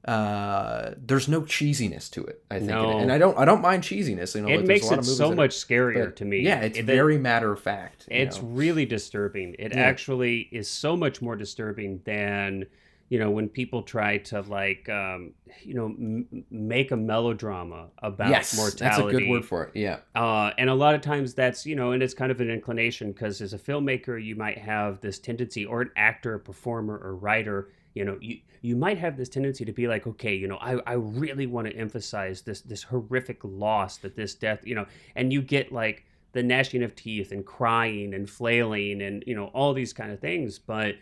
[0.05, 2.43] Uh, there's no cheesiness to it.
[2.51, 2.97] I think, No.
[2.99, 3.37] and I don't.
[3.37, 4.35] I don't mind cheesiness.
[4.35, 6.39] You know, it like, makes a lot it of so much scarier but, to me.
[6.41, 8.07] Yeah, it's It- very matter of fact.
[8.11, 8.47] It's know.
[8.49, 9.55] really disturbing.
[9.59, 9.81] It Yeah.
[9.81, 12.65] actually is so much more disturbing than
[13.09, 18.29] you know when people try to like um, you know m- make a melodrama about
[18.29, 18.79] yes, mortality.
[18.83, 19.71] that's a good word for it.
[19.75, 22.49] Yeah, Uh, and a lot of times that's you know, and it's kind of an
[22.49, 26.97] inclination because as a filmmaker, you might have this tendency, or an actor, a performer,
[26.97, 30.47] or writer, you know, you you might have this tendency to be like, okay, you
[30.47, 34.75] know, I, I really want to emphasize this this horrific loss that this death, you
[34.75, 39.35] know, and you get like the gnashing of teeth and crying and flailing and you
[39.35, 40.95] know all these kind of things, but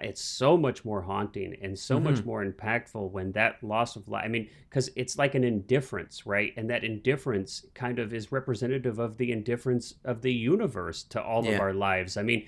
[0.00, 2.26] it's so much more haunting and so much mm-hmm.
[2.26, 4.24] more impactful when that loss of life.
[4.24, 6.52] I mean, because it's like an indifference, right?
[6.56, 11.46] And that indifference kind of is representative of the indifference of the universe to all
[11.48, 12.16] of our lives.
[12.16, 12.46] I mean,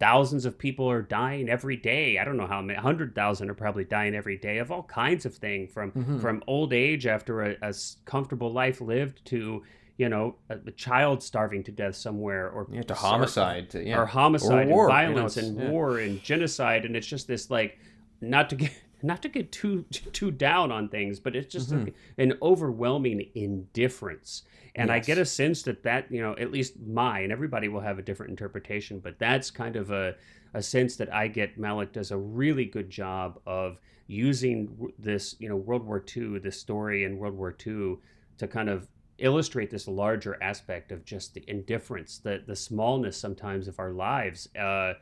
[0.00, 2.18] thousands of people are dying every day.
[2.18, 5.26] I don't know how many, hundred thousand are probably dying every day of all kinds
[5.26, 6.20] of things, from Mhm.
[6.20, 7.72] from old age after a
[8.06, 9.62] comfortable life lived to
[9.98, 14.00] you know a, a child starving to death somewhere or yeah, to homicide, to, yeah,
[14.00, 15.70] or homicide war, you and know, violence it's- and yeah.
[15.70, 17.78] war and genocide and it's just this like
[18.22, 18.70] not to get
[19.02, 19.82] not to get too
[20.12, 21.84] too down on things but it's just Mhm.
[21.84, 24.42] like an overwhelming indifference
[24.74, 27.80] and i get a sense that that you know at least my and everybody will
[27.80, 30.14] have a different interpretation but that's kind of a
[30.54, 35.48] a sense that i get malick does a really good job of using this you
[35.48, 37.96] know world war ii this story in world war ii
[38.38, 38.88] to kind of
[39.20, 44.48] illustrate this larger aspect of just the indifference, the the smallness sometimes of our lives.
[44.56, 44.94] Uh,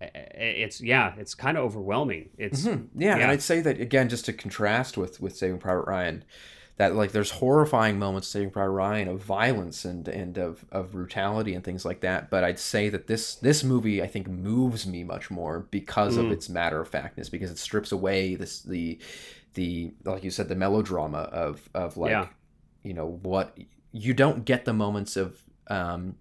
[0.00, 2.30] it's yeah, it's kind of overwhelming.
[2.38, 2.88] It's Mhm.
[2.96, 3.30] Yeah, and.
[3.30, 6.24] I'd say that again, just to contrast with with Saving Private Ryan,
[6.80, 10.92] that like there's horrifying moments in Saving Private Ryan of violence and and of, of
[10.92, 12.30] brutality and things like that.
[12.30, 16.24] But I'd say that this this movie I think moves me much more because of
[16.26, 16.32] Mm.
[16.32, 18.98] its matter of factness, because it strips away this the
[19.54, 22.28] the like you said the melodrama of of like Yeah.
[22.82, 23.58] you know what
[23.92, 25.36] you don't get the moments of
[25.70, 26.16] um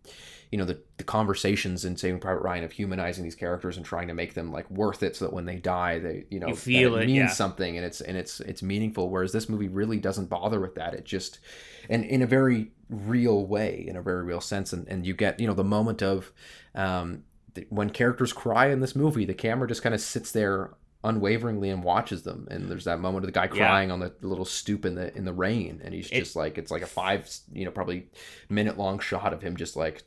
[0.51, 4.07] you know the, the conversations in Saving Private Ryan of humanizing these characters and trying
[4.07, 6.55] to make them like worth it so that when they die they you know You
[6.55, 7.27] feel it, means yeah.
[7.29, 9.09] something and it's and it's it's meaningful.
[9.09, 10.95] Whereas this movie really doesn't bother with that.
[10.95, 11.39] It just
[11.87, 14.73] and in a very real way in a very real sense.
[14.73, 16.31] And, and you get you know the moment of
[16.73, 17.23] um
[17.69, 20.71] when characters cry in this movie the camera just kind of sits there
[21.03, 23.67] unwaveringly and watches them and there's that moment of the guy Yeah.
[23.67, 26.57] crying on the little stoop in the in the rain and he's It- just like
[26.57, 28.07] it's like a five you know probably
[28.49, 30.03] minute long shot of him just like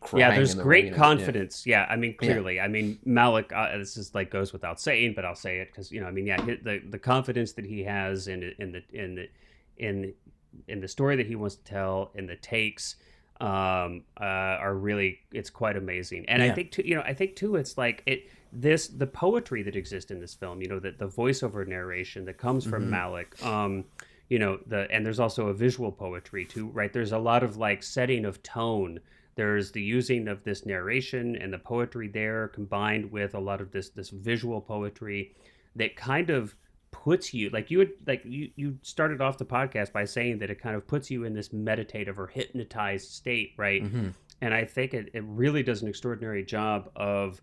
[0.00, 1.66] crying yeah, there's the great rain and- confidence.
[1.66, 1.86] Yeah.
[1.88, 2.16] I mean, Yeah.
[2.26, 3.52] clearly, I mean, Malick.
[3.52, 6.10] Uh, this is like goes without saying, but I'll say it because you know, I
[6.10, 9.28] mean, yeah, the the confidence that he has in in the in the
[9.76, 10.14] in
[10.68, 12.96] in the story that he wants to tell, in the takes,
[13.42, 16.24] um, uh, are really it's quite amazing.
[16.28, 19.62] And I think too, you know, I think too, it's like it this the poetry
[19.62, 20.60] that exists in this film.
[20.62, 22.90] You know, that the voiceover narration that comes from Mhm.
[22.90, 23.44] Malick.
[23.44, 23.84] Um,
[24.28, 27.56] you know the and there's also a visual poetry too right there's a lot of
[27.56, 29.00] like setting of tone
[29.34, 33.72] there's the using of this narration and the poetry there combined with a lot of
[33.72, 35.34] this this visual poetry
[35.74, 36.54] that kind of
[36.92, 40.48] puts you like you would like you you started off the podcast by saying that
[40.48, 44.14] it kind of puts you in this meditative or hypnotized state right Mhm.
[44.40, 47.42] and I think it, it really does an extraordinary job of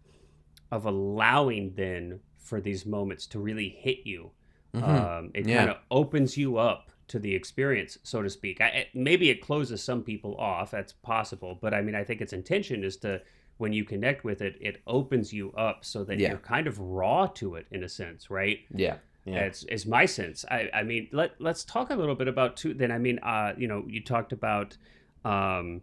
[0.72, 4.32] of allowing then for these moments to really hit you.
[4.74, 4.84] Mhm.
[4.84, 5.58] Um, it Yeah.
[5.58, 8.60] kind of opens you up to the experience, so to speak.
[8.60, 10.72] I, maybe it closes some people off.
[10.72, 13.22] That's possible, but I mean, I think its intention is to
[13.58, 16.30] when you connect with it, it opens you up so that Yeah.
[16.30, 18.60] you're kind of raw to it in a sense, right?
[18.74, 18.98] Yeah.
[19.26, 19.40] Yeah.
[19.46, 20.46] It's, it's my sense.
[20.52, 22.74] I, I mean, let let's talk a little bit about too.
[22.74, 24.78] Then I mean, uh, you know, you talked about
[25.26, 25.82] um,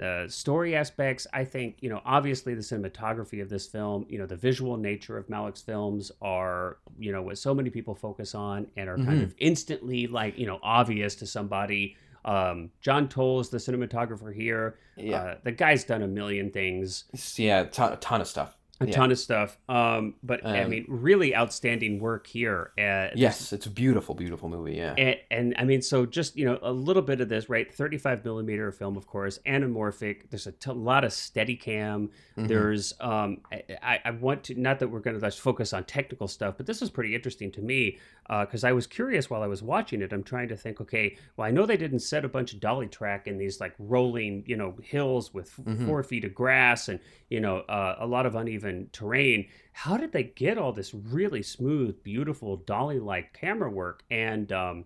[0.00, 1.26] uh, story aspects.
[1.32, 5.18] I think you know, obviously, the cinematography of this film, you know, the visual nature
[5.18, 9.20] of Malick's films are, you know, what so many people focus on and are kind
[9.20, 9.24] Mhm.
[9.24, 11.96] of instantly like you know obvious to somebody.
[12.24, 14.78] Um, John Toll is the cinematographer here.
[14.96, 15.16] Yeah.
[15.16, 17.04] Uh, the guy's done a million things
[17.36, 17.64] yeah.
[17.64, 18.56] Ton, a ton of stuff.
[18.80, 18.92] A Yeah.
[18.92, 19.58] ton of stuff.
[19.68, 22.72] Um, but I Um, mean, really outstanding work here.
[22.76, 24.74] Uh, this- Yes, it's a beautiful, beautiful movie.
[24.74, 24.94] Yeah.
[24.98, 27.72] and, and I mean, so just you know, a little bit of this, right?
[27.72, 30.30] Thirty-five millimeter film, of course, anamorphic.
[30.30, 32.10] There's a t- lot of steady cam.
[32.36, 32.48] Mhm.
[32.48, 35.84] There's, um, I, I- I want to not that we're going to just focus on
[35.84, 37.98] technical stuff, but this was pretty interesting to me
[38.40, 40.12] because I was curious while I was watching it.
[40.12, 42.86] I'm trying to think, okay, well, I know they didn't set a bunch of dolly
[42.88, 45.86] track in these like rolling, you know, hills with Mhm.
[45.86, 48.61] four feet of grass and you know uh, a lot of uneven
[48.92, 49.46] terrain.
[49.72, 54.02] How did they get all this really smooth, beautiful dolly-like camera work?
[54.10, 54.84] And um,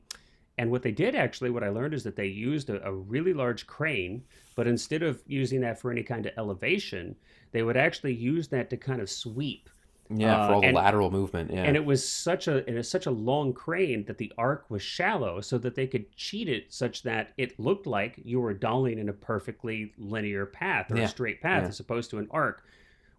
[0.58, 3.34] and what they did actually, what I learned is that they used a, a really
[3.34, 4.22] large crane,
[4.54, 7.14] but instead of using that for any kind of elevation,
[7.52, 9.68] they would actually use that to kind of sweep.
[10.08, 11.50] yeah, uh, for all the and- lateral movement.
[11.52, 11.64] Yeah.
[11.64, 14.82] And it was such a it was such a long crane that the arc was
[14.82, 18.98] shallow, so that they could cheat it such that it looked like you were dollying
[18.98, 21.68] in a perfectly linear path or Yeah, a straight path yeah.
[21.68, 22.62] as opposed to an arc.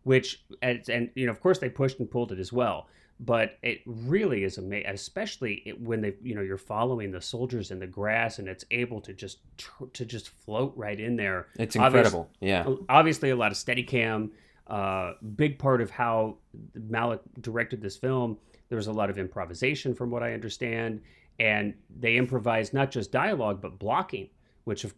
[0.07, 2.87] Which and, and you know of course they pushed and pulled it as well,
[3.19, 7.71] but it really is amazing, especially it, when they you know you're following the soldiers
[7.71, 11.47] in the grass and it's able to just tr- to just float right in there
[11.59, 12.29] it's incredible.
[12.39, 12.65] Yeah.
[12.87, 14.31] obviously a lot of steady cam
[14.67, 16.37] uh, big part of how
[16.77, 18.37] malick directed this film
[18.69, 21.01] there was a lot of improvisation from what i understand
[21.39, 24.29] and they improvised not just dialogue but blocking
[24.65, 24.93] which of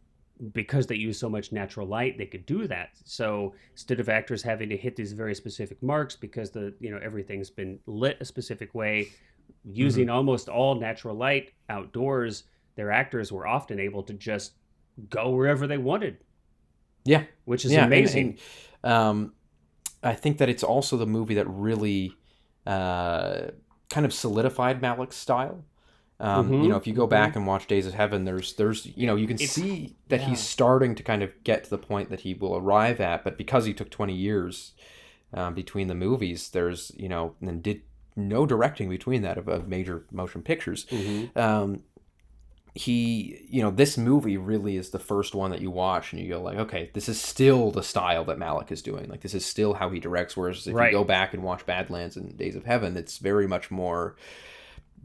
[0.54, 4.41] because they use so much natural light they could do that so instead of actors
[4.41, 8.25] having to hit these very specific marks because the you know everything's been lit a
[8.25, 9.08] specific way
[9.65, 12.43] using almost all natural light outdoors
[12.75, 14.54] their actors were often able to just
[15.10, 16.17] go wherever they wanted
[17.04, 17.23] Yeah.
[17.45, 18.38] which is yeah, and- amazing
[18.84, 19.34] and, um,
[20.02, 22.13] I think that it's also the movie that really
[22.65, 23.47] uh,
[23.89, 25.65] kind of solidified Malick's style.
[26.21, 27.12] Um, Mhm, You know, if you go mhm.
[27.12, 30.19] back and watch Days of Heaven, there's there's you know you can It's- see that
[30.21, 30.27] yeah.
[30.29, 33.38] he's starting to kind of get to the point that he will arrive at, but
[33.38, 34.73] because he took 20 years
[35.34, 37.82] um, between the movies, there's you know and did
[38.15, 41.38] no directing between that of, of major motion pictures Mhm.
[41.38, 41.84] um,
[42.75, 46.27] he you know this movie really is the first one that you watch and you
[46.29, 49.43] go like okay this is still the style that malick is doing like this is
[49.45, 50.91] still how he directs whereas if Right.
[50.91, 54.15] you go back and watch badlands and days of heaven it's very much more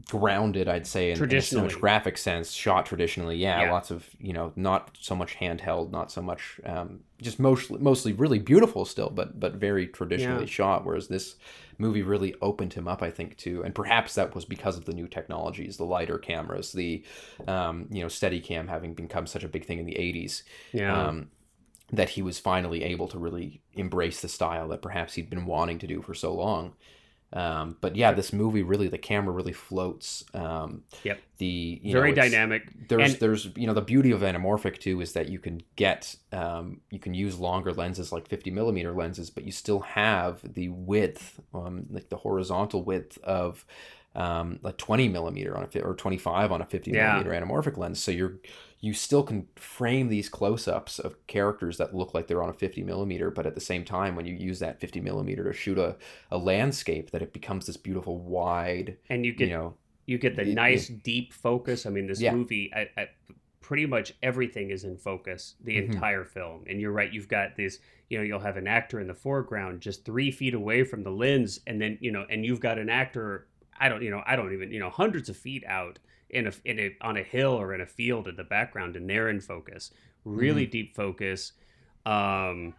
[0.09, 1.69] grounded i'd say in, in Traditionally.
[1.69, 3.71] cinematographic sense shot traditionally yeah, Yeah.
[3.71, 8.13] lots of you know not so much handheld not so much um, just mostly mostly
[8.13, 10.49] really beautiful still but but very traditionally Yeah.
[10.49, 11.35] shot whereas this
[11.77, 14.93] movie really opened him up i think to and perhaps that was because of the
[14.93, 17.03] new technologies the lighter cameras the
[17.47, 21.07] um, you know steady cam having become such a big thing in the 80s yeah
[21.07, 21.29] um,
[21.91, 25.79] that he was finally able to really embrace the style that perhaps he'd been wanting
[25.79, 26.73] to do for so long
[27.33, 31.19] um, but yeah this movie really the camera really floats um, Yep.
[31.39, 35.01] the you very know, dynamic there's And- there's you know the beauty of anamorphic too
[35.01, 39.29] is that you can get um, you can use longer lenses like 50 millimeter lenses
[39.29, 43.65] but you still have the width um, like the horizontal width of
[44.15, 47.13] um, a 20 millimeter on a fi- or 25 on a 50 Yeah.
[47.21, 48.35] millimeter anamorphic lens so you're
[48.81, 52.83] you still can frame these close-ups of characters that look like they're on a 50
[52.83, 55.95] millimeter but at the same time when you use that 50 millimeter to shoot a,
[56.31, 59.73] a landscape that it becomes this beautiful wide and you get you know
[60.05, 62.33] you get the it- nice deep focus i mean this Yeah.
[62.33, 63.09] movie I, I,
[63.61, 65.93] pretty much everything is in focus the Mhm.
[65.93, 69.07] entire film and you're right you've got this you know you'll have an actor in
[69.07, 72.59] the foreground just three feet away from the lens and then you know and you've
[72.59, 73.47] got an actor
[73.79, 76.51] i don't you know i don't even you know hundreds of feet out in a,
[76.65, 79.39] in a on a hill or in a field in the background and they're in
[79.39, 79.91] focus
[80.23, 81.53] really deep focus
[82.05, 82.73] um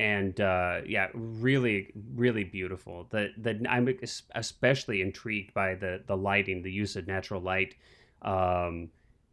[0.00, 3.08] and uh, yeah, really, really beautiful.
[3.10, 3.92] The the I'm
[4.36, 7.74] especially intrigued by the the lighting, the use of natural light,
[8.22, 8.90] um,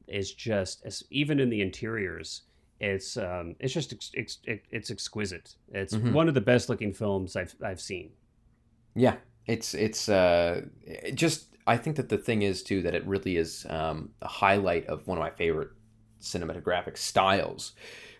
[0.07, 2.41] is just as even in the interiors.
[2.79, 4.39] It's um, it's just ex- ex-
[4.71, 5.55] it's exquisite.
[5.71, 6.13] It's Mhm.
[6.13, 8.09] one of the best looking films I've I've seen.
[8.95, 13.05] Yeah, it's it's uh it just I think that the thing is too that it
[13.07, 15.69] really is um, a highlight of one of my favorite
[16.21, 17.73] cinematographic styles,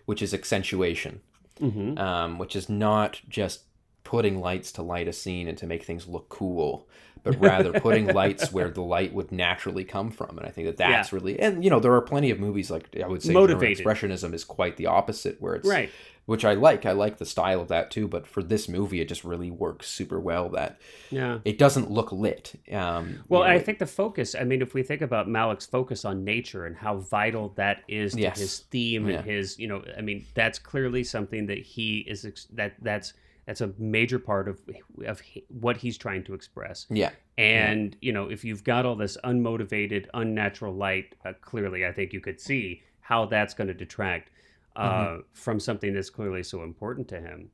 [0.04, 1.20] which is accentuation,
[1.60, 1.96] Mm-hmm.
[1.96, 3.62] um, which is not just
[4.04, 6.88] putting lights to light a scene and to make things look cool,
[7.26, 10.38] but rather putting lights where the light would naturally come from.
[10.38, 11.16] And I think that that's Yeah.
[11.16, 13.84] really and you know there are plenty of movies like I would say Motivated.
[13.84, 15.90] Expressionism is quite the opposite, where it's Right.
[16.26, 16.84] which I like.
[16.86, 18.08] I like the style of that too.
[18.08, 20.48] But for this movie, it just really works super well.
[20.48, 21.38] That Yeah.
[21.44, 22.54] it doesn't look lit.
[22.72, 25.66] Um, Well, you know, I think the focus, I mean, if we think about Malick's
[25.66, 28.38] focus on nature and how vital that is to Yes.
[28.40, 29.16] his theme Yeah.
[29.18, 33.12] and his, you know, I mean, that's clearly something that he is, that that's,
[33.46, 34.60] that's a major part of,
[35.06, 36.86] of what he's trying to express.
[36.90, 41.92] yeah, And, you know, if you've got all this unmotivated, unnatural light, uh, clearly I
[41.92, 44.30] think you could see how that's going to detract
[44.74, 45.20] uh, Mm-hmm.
[45.32, 47.50] from something that's clearly so important to him.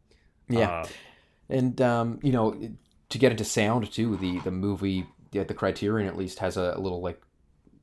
[0.48, 0.70] yeah.
[0.80, 0.86] Uh,
[1.48, 2.58] And um, you know,
[3.10, 6.78] to get into sound too, the the movie, yeah, the Criterion at least has a,
[6.78, 7.20] little like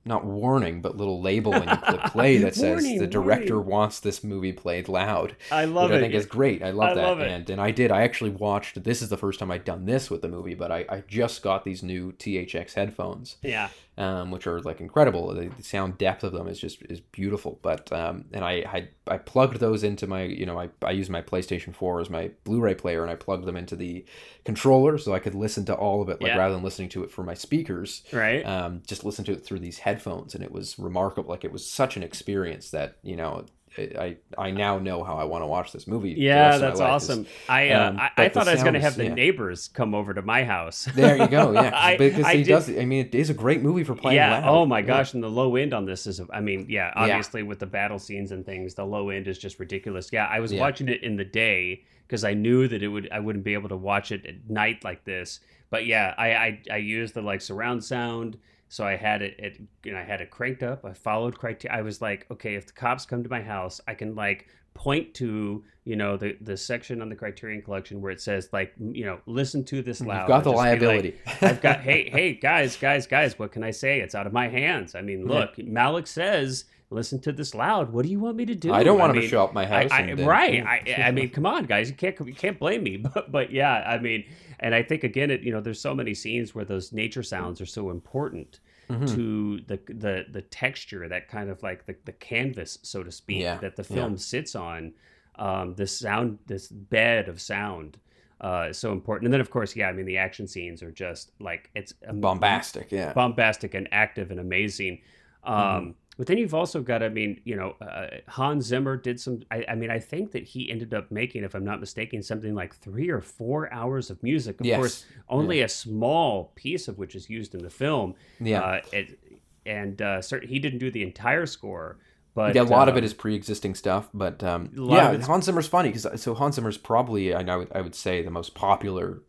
[0.06, 3.72] not warning, but little label when you click play that says Warning, the director warning.
[3.72, 5.36] wants this movie played loud.
[5.52, 5.98] I love which it.
[5.98, 6.64] I think is great.
[6.64, 7.04] I love I that.
[7.04, 7.20] love.
[7.20, 7.92] And and I did.
[7.92, 8.84] I actually watched.
[8.84, 11.42] This is the first time I'd done this with the movie, but I, I just
[11.44, 13.70] got these new THX headphones, yeah.
[14.00, 15.34] Um, which are like incredible.
[15.34, 17.60] The, the sound depth of them is just is beautiful.
[17.62, 21.12] But um, and I, I I plugged those into my you know I I used
[21.12, 24.06] my PlayStation Four as my Blu-ray player, and I plugged them into the
[24.46, 26.38] controller so I could listen to all of it, like Yeah.
[26.38, 28.04] rather than listening to it for my speakers.
[28.14, 28.42] Right.
[28.46, 31.30] Um, just listen to it through these headphones, and it was remarkable.
[31.30, 33.46] Like it was such an experience that you know.
[33.78, 36.16] I, I now know how I want to watch this movie.
[36.18, 37.26] Yeah, rest of my that's life is- awesome.
[37.48, 39.14] I uh, um, I, I thought I was going to have the yeah.
[39.14, 40.88] neighbors come over to my house.
[40.96, 41.52] There you go.
[41.54, 42.70] Yeah, I- because I he did- does.
[42.70, 44.40] I mean, it is a great movie for playing yeah.
[44.40, 44.50] loud.
[44.50, 44.86] Oh my Yeah.
[44.88, 46.20] gosh, and the low end on this is.
[46.32, 46.92] I mean, yeah.
[46.96, 47.04] Yeah.
[47.04, 50.10] Obviously, with the battle scenes and things, the low end is just ridiculous.
[50.12, 50.60] Yeah, I was Yeah.
[50.62, 53.08] watching it in the day because I knew that it would.
[53.12, 55.40] I wouldn't be able to watch it at night like this.
[55.70, 58.38] But yeah, I I, I used the like surround sound.
[58.70, 60.86] So I had it, it, you know, I had it cranked up.
[60.86, 61.78] I followed criteria.
[61.78, 65.14] I was like, okay, if the cops come to my house, I can like point
[65.16, 69.06] to, you know, the the section on the Criterion Collection where it says like, you
[69.06, 70.20] know, listen to this loud.
[70.20, 71.16] You've got the be like, liability.
[71.42, 74.00] I've got hey hey guys guys guys what can I say?
[74.02, 74.94] It's out of my hands.
[74.94, 77.92] I mean, look, Malick says listen to this loud.
[77.92, 78.74] What do you want me to do?
[78.74, 79.92] I don't want him mean, to show up my house.
[79.92, 80.64] I, uh, right.
[80.64, 81.90] I, I mean, come on, guys.
[81.90, 82.98] You can't you can't blame me.
[82.98, 84.26] But but yeah, I mean,
[84.62, 87.62] and I think again, it you know, there's so many scenes where those nature sounds
[87.62, 89.14] are so important Mhm.
[89.16, 93.42] to the the the texture, that kind of like the the canvas, so to speak,
[93.42, 93.96] Yeah, that the yeah.
[93.96, 94.94] film sits on.
[95.36, 97.98] Um, this sound, this bed of sound.
[98.42, 100.92] Uh, is so important, and then of course, yeah, I mean the action scenes are
[100.92, 102.92] just like it's bombastic.
[102.92, 103.12] Yeah.
[103.14, 105.02] bombastic and active and amazing.
[105.44, 105.92] Um, Mm-hmm.
[106.20, 109.42] But then you've also got, I mean, you know, uh, Hans Zimmer did some.
[109.50, 112.54] I, I mean, I think that he ended up making, if I'm not mistaken, something
[112.54, 114.60] like three or four hours of music.
[114.60, 114.78] Of Yes.
[114.78, 118.16] course, only a small piece of which is used in the film.
[118.42, 118.60] Yeah.
[118.60, 119.18] Uh, it,
[119.66, 122.00] and uh, cer- he didn't do the entire score,
[122.36, 125.70] but yeah, a lot of um, it is pre-existing stuff, but um, yeah, Hans Zimmer's
[125.70, 129.22] funny because so Hans Zimmer's probably I know I would say the most popular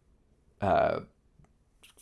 [0.60, 1.00] uh,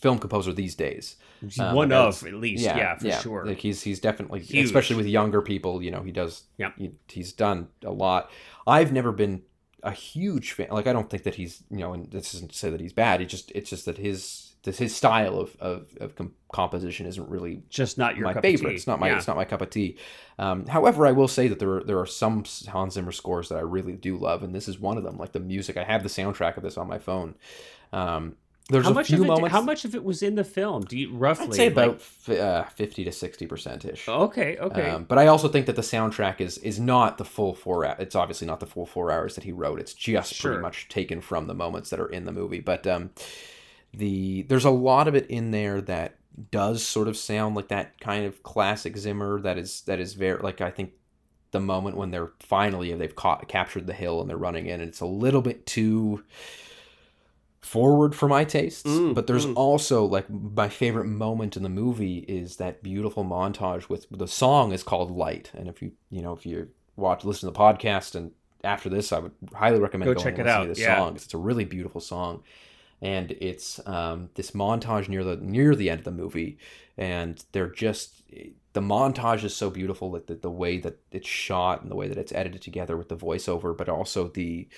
[0.01, 1.17] film composer these days.
[1.61, 2.63] um, one of at least.
[2.65, 3.47] Yeah, for sure.
[3.47, 4.65] Like he's he's definitely Huge.
[4.67, 5.83] especially with younger people.
[5.83, 6.45] You know, he does.
[6.57, 8.31] Yeah, he- he's done a lot.
[8.67, 9.43] I've never been
[9.83, 10.69] a huge fan.
[10.71, 12.93] Like I don't think that he's you know, and this isn't to say that he's
[12.93, 13.21] bad.
[13.21, 17.29] It just it's just that his this his style of of, of com- composition isn't
[17.29, 18.67] really Just not your my cup favorite.
[18.67, 18.77] Of tea.
[18.77, 19.17] It's not my Yeah.
[19.19, 19.97] it's not my cup of tea.
[20.39, 23.57] Um, however, I will say that there are, there are some Hans Zimmer scores that
[23.57, 25.17] I really do love, and this is one of them.
[25.17, 27.37] Like the music, I have the soundtrack of this on my phone.
[27.93, 28.35] Um,
[28.71, 29.27] there's How a much few of it?
[29.29, 29.51] moments.
[29.53, 30.83] How much of it was in the film?
[30.85, 31.47] Do you roughly?
[31.47, 34.09] I'd say about f- uh, fifty to sixty percent ish.
[34.09, 34.57] Okay.
[34.59, 34.91] Okay.
[34.91, 37.85] Um, but I also think that the soundtrack is is not the full four.
[37.99, 39.81] It's obviously not the full four hours that he wrote.
[39.81, 40.53] It's just Sure.
[40.53, 42.61] pretty much taken from the moments that are in the movie.
[42.61, 43.11] But um,
[43.95, 46.17] the there's a lot of it in there that
[46.51, 49.41] does sort of sound like that kind of classic Zimmer.
[49.41, 50.93] That is that is very like I think
[51.53, 54.89] the moment when they're finally they've caught captured the hill and they're running in, and
[54.91, 56.23] it's a little bit too
[57.61, 59.55] forward for my tastes Mm, but there's mm.
[59.57, 64.73] also like my favorite moment in the movie is that beautiful montage with the song
[64.73, 68.15] is called light and if you you know if you watch listen to the podcast
[68.15, 68.31] and
[68.63, 70.99] after this i would highly recommend Go going check and it out, to this yeah.
[70.99, 72.43] song it's a really beautiful song
[73.01, 76.59] and it's um, this montage near the near the end of the movie
[76.97, 78.23] and they're just
[78.73, 82.09] the montage is so beautiful that the, the way that it's shot and the way
[82.09, 84.69] that it's edited together with the voiceover but also the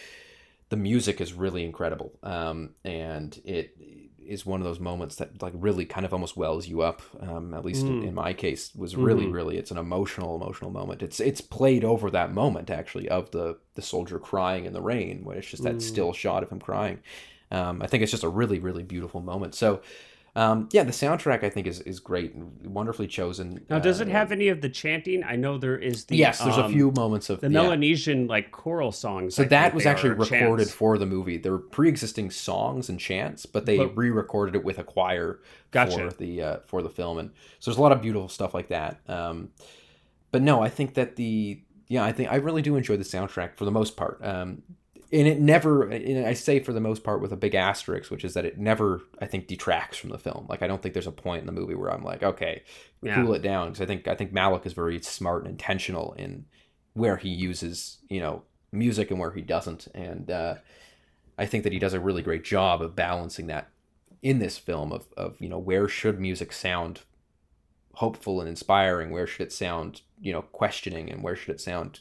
[0.71, 3.77] the music is really incredible um, and it
[4.25, 7.53] is one of those moments that like really kind of almost wells you up um,
[7.53, 8.07] at least in, Mm.
[8.09, 9.33] in my case was really Mhm.
[9.33, 13.59] really it's an emotional emotional moment it's it's played over that moment actually of the
[13.75, 15.83] the soldier crying in the rain when it's just that Mm.
[15.83, 17.01] still shot of him crying
[17.51, 19.81] um, i think it's just a really really beautiful moment so
[20.37, 23.65] Um, yeah, the soundtrack I think is is great and wonderfully chosen.
[23.69, 25.25] Now, does Uh, it have any of the chanting?
[25.25, 27.63] I know there is the yes, there's a um, few moments of the yeah.
[27.63, 29.35] Melanesian like choral songs.
[29.35, 30.73] So I that was actually recorded chants.
[30.73, 31.37] for the movie.
[31.37, 35.41] There were pre-existing songs and chants, but they But- re-recorded it with a choir
[35.73, 36.11] Gotcha.
[36.11, 38.69] for the uh, for the film, and so there's a lot of beautiful stuff like
[38.69, 39.01] that.
[39.09, 39.49] Um,
[40.31, 43.57] but no, I think that the yeah, I think I really do enjoy the soundtrack
[43.57, 44.21] for the most part.
[44.23, 44.63] Um,
[45.13, 48.25] and it never, and I say for the most part with a big asterisk, which
[48.25, 50.47] is that it never, I think, detracts from the film.
[50.49, 52.63] Like I don't think there's a point in the movie where I'm like, okay,
[53.03, 53.17] Yeah.
[53.17, 56.45] cool it down, because I think I think Malick is very smart and intentional in
[56.95, 58.43] where he uses you know
[58.73, 60.55] music and where he doesn't, and uh,
[61.39, 63.69] I think that he does a really great job of balancing that
[64.23, 67.01] in this film of, of you know where should music sound
[67.95, 72.01] hopeful and inspiring where should it sound you know questioning and where should it sound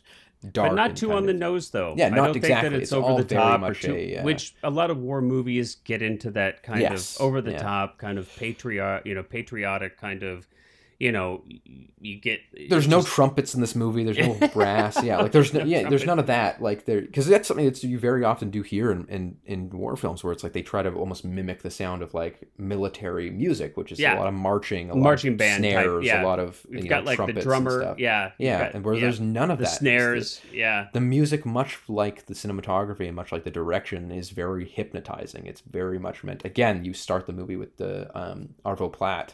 [0.52, 1.94] dark but not too on the nose though.
[1.98, 2.70] Yeah, I not don't think exactly.
[2.70, 5.22] that it's, It's over the top, or too, a, uh, which a lot of war
[5.22, 7.62] movies get into that kind Yes, of over the yeah.
[7.62, 10.48] top, kind of patriot, you know, patriotic kind of,
[11.00, 11.44] you know,
[12.02, 12.42] you get.
[12.70, 15.88] there's no just- trumpets in this movie there's no brass yeah like there's no, yeah
[15.90, 18.92] there's none of that like there because that's something that you very often do here
[18.92, 22.02] in, in in war films where it's like they try to almost mimic the sound
[22.02, 24.18] of like military music which is Yeah.
[24.18, 26.24] a lot of marching a Marching lot of band type, snares yeah.
[26.24, 28.00] a lot of We've you got know, like the trumpets and drummer, stuff.
[28.00, 31.46] yeah, yeah got- and where yeah, there's none of the that snares, yeah, the music
[31.46, 36.24] much like the cinematography and much like the direction is very hypnotizing it's very much
[36.24, 39.34] meant again you start the movie with the um, arvo pärt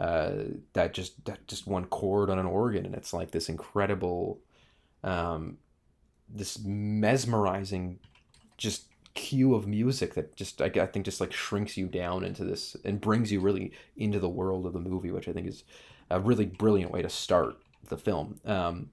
[0.00, 4.40] uh, that just that just one chord on an organ and it's like this incredible
[5.04, 5.58] um,
[6.26, 7.98] this mesmerizing
[8.56, 12.44] just cue of music that just I, I think just like shrinks you down into
[12.44, 15.64] this and brings you really into the world of the movie which i think is
[16.10, 17.56] a really brilliant way to start
[17.88, 18.88] the film um,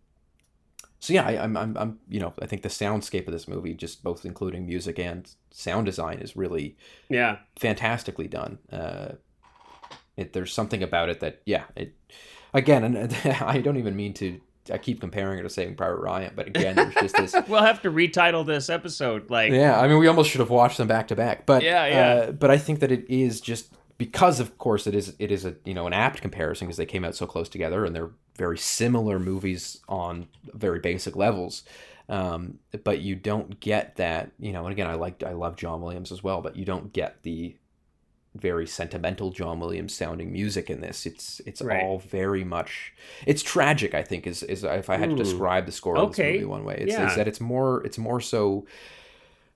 [0.99, 3.75] so yeah, I, I'm, I'm, I'm, you know, I think the soundscape of this movie,
[3.75, 6.75] just both including music and sound design, is really
[7.07, 7.37] yeah.
[7.55, 8.57] fantastically done.
[8.71, 9.09] Uh,
[10.17, 11.93] it, there's something about it that, yeah, it,
[12.53, 14.41] again, and I don't even mean to,
[14.71, 17.81] I keep comparing it to Saving Private Ryan, but again, there's just this, We'll have
[17.83, 21.07] to retitle this episode like yeah, I mean, we almost should have watched them back
[21.07, 21.97] to back, but Yeah, yeah.
[21.99, 25.45] Uh, but I think that it is just because, of course, it is it is
[25.45, 28.11] a you know an apt comparison because they came out so close together and they're
[28.35, 31.63] very similar movies on very basic levels.
[32.09, 34.63] Um, but you don't get that, you know.
[34.63, 37.55] And again, I like I love John Williams as well, but you don't get the
[38.37, 41.05] very sentimental John Williams sounding music in this.
[41.05, 41.83] It's it's Right.
[41.83, 42.93] all very much
[43.25, 43.93] it's tragic.
[43.93, 45.21] I think is is if I had to Hmm.
[45.23, 46.33] describe the score of this Okay.
[46.33, 47.09] movie one way, it's, Yeah.
[47.09, 48.65] is that it's more it's more so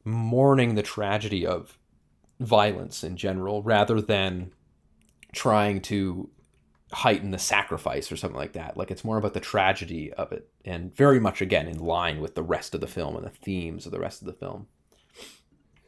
[0.04, 1.78] mourning the tragedy of
[2.40, 4.52] violence in general rather than
[5.34, 6.30] trying to
[6.92, 8.76] heighten the sacrifice or something like that.
[8.76, 12.36] Like it's more about the tragedy of it and very much again in line with
[12.36, 14.68] the rest of the film and the themes of the rest of the film.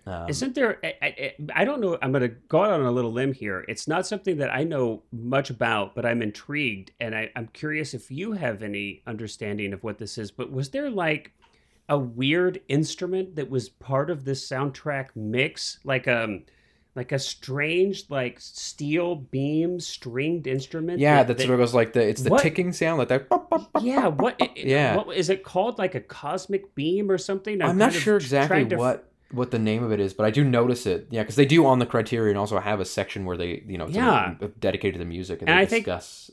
[0.06, 0.80] Um, Isn't there?
[0.84, 1.98] I, I, I don't know.
[2.02, 3.64] I'm going to go out on a little limb here.
[3.70, 7.94] It's not something that I know much about, but I'm intrigued, and I, I'm curious
[7.94, 10.30] if you have any understanding of what this is.
[10.30, 11.32] But was there like
[11.88, 16.44] a weird instrument that was part of this soundtrack mix, like um,
[16.96, 21.00] like a strange like steel beam stringed instrument?
[21.00, 23.08] yeah, that- that's that- what it goes like the it's the What- ticking sound like
[23.08, 23.28] that.
[23.82, 24.08] yeah.
[24.08, 24.36] What?
[24.42, 24.98] it- Yeah.
[24.98, 25.78] What is it called?
[25.80, 27.62] Like a cosmic beam or something?
[27.62, 30.32] I'm not kind of sure exactly what what the name of it is, but I
[30.32, 31.08] do notice it.
[31.10, 33.88] Yeah, because they do on the Criterion also have a section where they, you know,
[33.88, 34.36] Yeah.
[34.60, 35.88] dedicated to the music and, And they I think-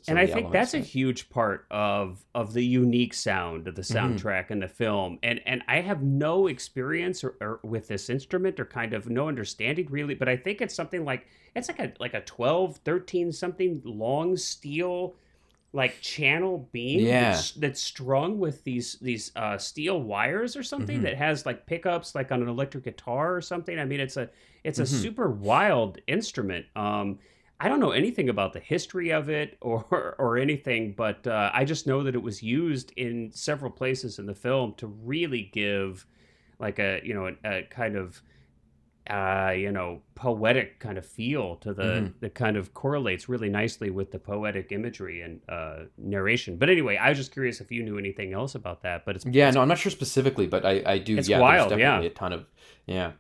[0.09, 4.14] and I think that's a huge part of of the unique sound of the Mm-hmm.
[4.16, 5.18] soundtrack and the film.
[5.22, 9.28] And and I have no experience or, or with this instrument or kind of no
[9.28, 11.26] understanding really, but I think it's something like
[11.57, 15.14] it's like a like a 12, 13 something long steel
[15.72, 17.16] like channel beam Yeah.
[17.18, 21.02] that's, that's strung with these these uh, steel wires or something Mhm.
[21.02, 23.78] that has like pickups like on an electric guitar or something.
[23.78, 24.30] I mean, it's a
[24.64, 24.86] it's a Mhm.
[24.86, 26.66] super wild instrument.
[26.74, 27.18] Um,
[27.60, 31.64] I don't know anything about the history of it or or anything, but uh, I
[31.64, 36.06] just know that it was used in several places in the film to really give
[36.58, 38.22] like a you know a, a kind of
[39.11, 42.12] uh, you know poetic kind of feel to the Mhm.
[42.20, 46.56] that kind of correlates really nicely with the poetic imagery and uh, narration.
[46.56, 49.04] But anyway, I was just curious if you knew anything else about that.
[49.04, 51.16] But it's Yeah, no, I'm not sure specifically, but I, I do.
[51.18, 52.46] It's yeah, wild, definitely a ton of
[52.86, 53.12] yeah.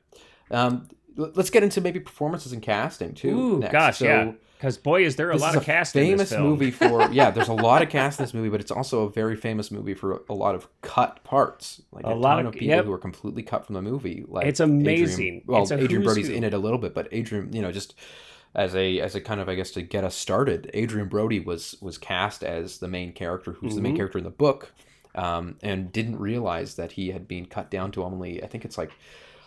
[0.50, 0.88] Um,
[1.34, 3.28] let's get into maybe performances and casting too.
[3.38, 3.72] Ooh, next.
[3.72, 4.32] gosh, So, yeah.
[4.56, 6.50] Because boy, is there a lot of cast in famous this film.
[6.50, 7.30] movie for yeah.
[7.30, 9.94] There's a lot of cast in this movie, but it's also a very famous movie
[9.94, 11.80] for a lot of cut parts.
[11.92, 12.84] Like A a, lot of- people yep.
[12.84, 14.24] who are completely cut from the movie.
[14.28, 15.14] Like It's amazing.
[15.14, 16.34] Adrien, well, It's Adrien Brody's who.
[16.34, 17.94] in it a little bit, but Adrien, you know, just
[18.54, 21.76] as a as a kind of I guess to get us started, Adrien Brody was
[21.80, 23.96] was cast as the main character, who's the main Mhm.
[23.96, 24.72] character in the book,
[25.14, 28.76] um, and didn't realize that he had been cut down to only I think it's
[28.76, 28.90] like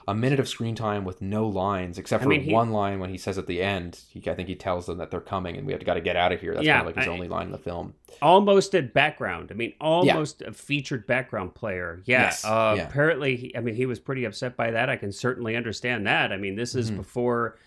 [0.07, 2.99] a minute of screen time with no lines except I for mean, he- one line
[2.99, 4.01] when he says at the end.
[4.09, 6.01] He, I think he tells them that they're coming and we have to got to
[6.01, 6.53] get out of here.
[6.53, 7.93] That's Yeah, kind of like his I- only line in the film.
[8.21, 9.49] almost a background.
[9.51, 12.01] I mean, almost a featured background player.
[12.05, 12.23] Yeah.
[12.23, 12.87] Yes, Uh, yeah.
[12.87, 14.89] Apparently, he, I mean, he was pretty upset by that.
[14.89, 16.31] I can certainly understand that.
[16.31, 16.97] I mean, this is Mhm.
[16.97, 17.57] before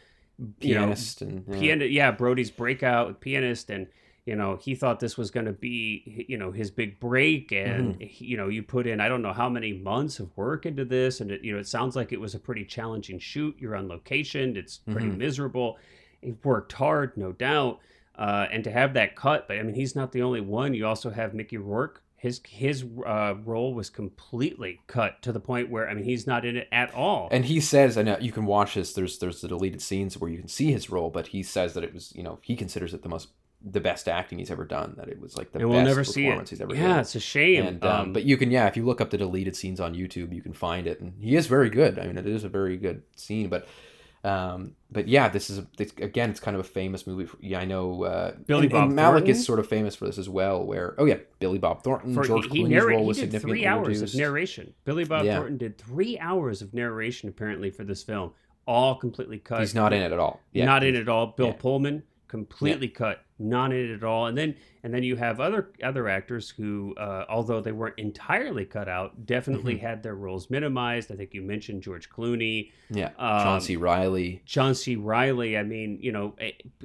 [0.60, 1.54] you know, Pianist and yeah.
[1.56, 3.86] pian- yeah, Brody's breakout with pianist, and
[4.26, 7.94] you know, he thought this was going to be you know his big break, and
[7.94, 8.02] Mm-hmm.
[8.02, 10.84] he- you know, you put in I don't know how many months of work into
[10.84, 13.56] this, and it, you know, it sounds like it was a pretty challenging shoot.
[13.58, 14.56] You're on location.
[14.56, 15.16] It's pretty Mhm.
[15.18, 15.78] miserable.
[16.20, 17.78] He worked hard, no doubt.
[18.18, 20.72] Uh, and to have that cut, but I mean, he's not the only one.
[20.74, 22.02] You also have Mickey Rourke.
[22.16, 26.44] His his uh, role was completely cut to the point where I mean, he's not
[26.46, 27.28] in it at all.
[27.30, 28.94] And he says, and uh, you can watch this.
[28.94, 31.84] There's there's the deleted scenes where you can see his role, but he says that
[31.84, 33.28] it was, you know, he considers it the most,
[33.62, 34.94] the best acting he's ever done.
[34.96, 36.90] That it was like the and best we'll performance he's ever yeah, done.
[36.90, 37.66] Yeah, it's a shame.
[37.66, 39.94] And um, Um, but you can, yeah, if you look up the deleted scenes on
[39.94, 41.98] YouTube, you can find it, and he is very good.
[41.98, 43.66] I mean, it is a very good scene, but.
[44.24, 47.26] Um, but yeah, this is it's, again, it's kind of a famous movie.
[47.26, 48.02] For, yeah, I know.
[48.02, 49.30] Uh, Billy and, Bob and Malick Thornton?
[49.30, 50.64] is sort of famous for this as well.
[50.64, 53.26] Where oh yeah, Billy Bob Thornton, for, George he, Clooney's narrate- role he was did
[53.26, 54.14] significantly three hours reduced.
[54.14, 54.74] of narration.
[54.84, 55.36] Billy Bob Yeah.
[55.36, 58.32] Thornton did three hours of narration apparently for this film,
[58.66, 59.60] all completely cut.
[59.60, 60.40] He's not in it at all.
[60.52, 61.28] Yeah, not in it at all.
[61.28, 61.52] Bill yeah.
[61.52, 64.26] Pullman completely cut, not in it at all.
[64.26, 64.56] And then
[64.86, 69.26] and then you have other other actors who, uh, although they weren't entirely cut out,
[69.26, 69.84] definitely Mm-hmm.
[69.86, 71.10] had their roles minimized.
[71.10, 73.74] I think you mentioned George Clooney, Yeah, Um, John C.
[73.74, 74.42] Reilly.
[74.46, 74.94] John C.
[74.94, 75.58] Reilly.
[75.58, 76.36] I mean, you know,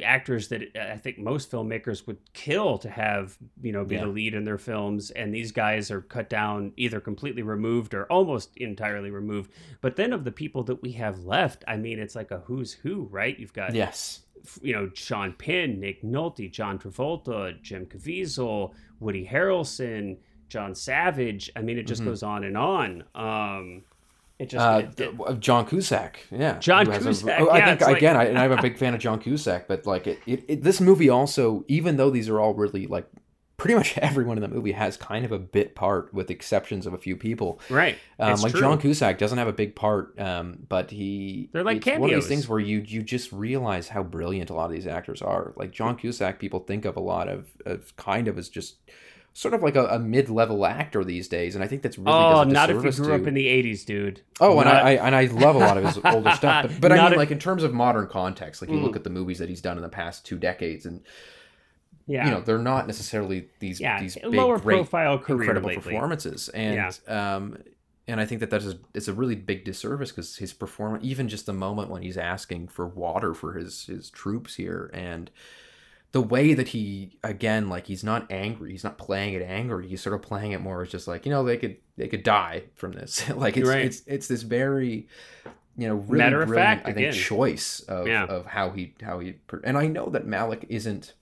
[0.03, 4.01] actors that I think most filmmakers would kill to have, you know, be Yeah.
[4.05, 5.11] the lead in their films.
[5.11, 9.51] And these guys are cut down, either completely removed or almost entirely removed.
[9.81, 12.73] But then of the people that we have left, I mean, it's like a who's
[12.73, 13.37] who, right?
[13.37, 14.23] You've got, Yes.
[14.63, 20.17] you know, Sean Penn, Nick Nolte, John Travolta, Jim Caviezel, Woody Harrelson,
[20.49, 21.51] John Savage.
[21.55, 22.05] I mean, it just Mhm.
[22.05, 23.03] goes on and on.
[23.15, 23.83] Um,
[24.39, 26.57] it just Uh, it- it- uh, John Cusack, yeah.
[26.59, 28.77] John has a- Cusack, oh, I think it's like- again, I, and I'm a big
[28.77, 32.39] fan of John Cusack, but like it, it, this movie also, even though these are
[32.39, 33.05] all really like,
[33.61, 36.93] pretty much everyone in the movie has kind of a bit part, with exceptions of
[36.93, 37.59] a few people.
[37.69, 37.95] right.
[38.19, 38.59] Um, like true.
[38.61, 42.01] John Cusack doesn't have a big part, um, but he They're like it's one of
[42.01, 42.23] cameos.
[42.23, 45.53] these things where you you just realize how brilliant a lot of these actors are.
[45.55, 48.77] Like John Cusack, people think of a lot of, of kind of as just
[49.33, 52.11] sort of like a, a mid level actor these days, and I think that's really
[52.11, 54.21] Oh, not if you grew to- up in the '80s, dude.
[54.39, 56.91] Oh, and I, I and I love a lot of his older stuff, but, but
[56.91, 58.83] I mean, if- like in terms of modern context, like you Mm.
[58.83, 61.01] look at the movies that he's done in the past two decades, and
[62.07, 65.81] yeah, you know they're not necessarily these yeah, these big, lower great, profile incredible lately.
[65.83, 67.57] performances, and um,
[68.07, 71.27] and I think that that is it's a really big disservice because his performance, even
[71.29, 75.29] just the moment when he's asking for water for his his troops here, and
[76.11, 80.01] the way that he again like he's not angry, he's not playing it angry, he's
[80.01, 82.63] sort of playing it more as just like you know they could they could die
[82.75, 83.85] from this, like it's Right.
[83.85, 85.07] it's it's this very
[85.77, 87.21] you know really Matter of brilliant, fact, I think again.
[87.21, 88.25] choice of Yeah.
[88.25, 91.13] of how he how he and I know that Malick isn't.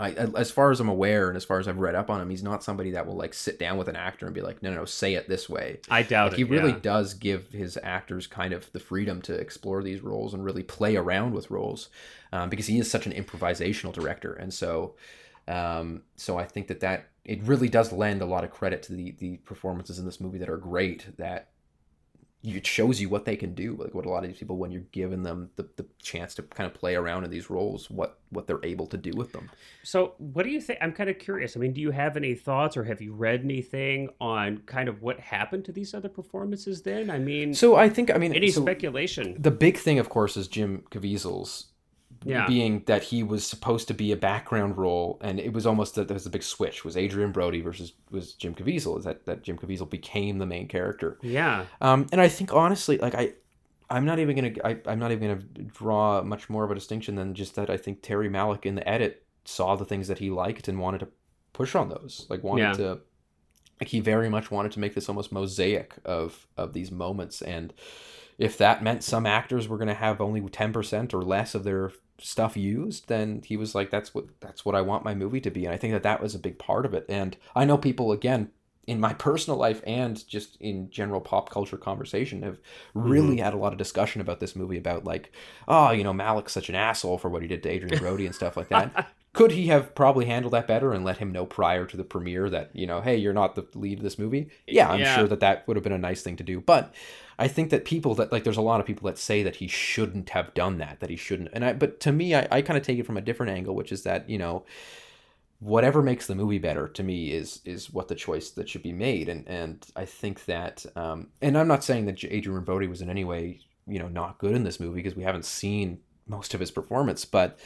[0.00, 2.30] I, as far as I'm aware, and as far as I've read up on him,
[2.30, 4.70] he's not somebody that will like sit down with an actor and be like, "No,
[4.70, 6.50] no, no say it this way." I doubt Like, he it.
[6.50, 6.78] really yeah.
[6.80, 10.94] does give his actors kind of the freedom to explore these roles and really play
[10.96, 11.88] around with roles,
[12.32, 14.94] um, because he is such an improvisational director, and so,
[15.48, 18.92] um, so I think that that it really does lend a lot of credit to
[18.92, 21.16] the the performances in this movie that are great.
[21.18, 21.48] That
[22.44, 24.70] it shows you what they can do, like what a lot of these people, when
[24.70, 28.20] you're giving them the, the chance to kind of play around in these roles, what
[28.30, 29.50] what they're able to do with them.
[29.82, 30.78] So, what do you think?
[30.80, 31.56] I'm kind of curious.
[31.56, 35.02] I mean, do you have any thoughts, or have you read anything on kind of
[35.02, 36.82] what happened to these other performances?
[36.82, 39.36] Then, I mean, So I think I mean any so- speculation?
[39.38, 41.66] the big thing, of course, is Jim Caviezel's
[42.24, 42.46] Yeah.
[42.46, 46.08] being that he was supposed to be a background role, and it was almost that
[46.08, 46.84] there was a big switch.
[46.84, 48.98] Was Adrien Brody versus was Jim Caviezel?
[48.98, 51.18] Is that that Jim Caviezel became the main character?
[51.22, 53.34] Yeah, Um, and I think honestly, like I,
[53.88, 57.14] I'm not even gonna I, I'm not even gonna draw much more of a distinction
[57.14, 60.28] than just that I think Terry Malick in the edit saw the things that he
[60.30, 61.08] liked and wanted to
[61.52, 62.26] push on those.
[62.28, 62.72] Like wanted Yeah.
[62.74, 63.00] to
[63.80, 67.72] like he very much wanted to make this almost mosaic of of these moments and
[68.38, 71.92] if that meant some actors were going to have only 10% or less of their
[72.20, 75.50] stuff used then he was like that's what that's what I want my movie to
[75.50, 75.64] be.
[75.64, 77.06] And I think that that was a big part of it.
[77.08, 78.50] And I know people again
[78.88, 82.58] in my personal life and just in general pop culture conversation have
[82.94, 83.44] really mm-hmm.
[83.44, 85.30] had a lot of discussion about this movie about like
[85.68, 88.34] oh you know Malick's such an asshole for what he did to Adrien Brody and
[88.34, 89.12] stuff like that.
[89.34, 92.50] Could he have probably handled that better and let him know prior to the premiere
[92.50, 94.48] that you know hey you're not the lead of this movie?
[94.66, 95.14] Yeah i'm Yeah.
[95.14, 96.60] sure that that would have been a nice thing to do.
[96.60, 96.92] But
[97.38, 99.68] i think that people that like there's a lot of people that say that he
[99.68, 102.76] shouldn't have done that that he shouldn't and i but to me i, I kind
[102.76, 104.64] of take it from a different angle which is that you know
[105.60, 108.92] whatever makes the movie better to me is is what the choice that should be
[108.92, 113.02] made and and I think that um, and I'm not saying that Adrien Brody was
[113.02, 116.54] in any way you know not good in this movie because we haven't seen most
[116.54, 117.58] of his performance but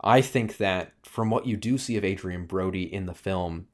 [0.00, 3.66] I think that from what you do see of Adrien Brody in the film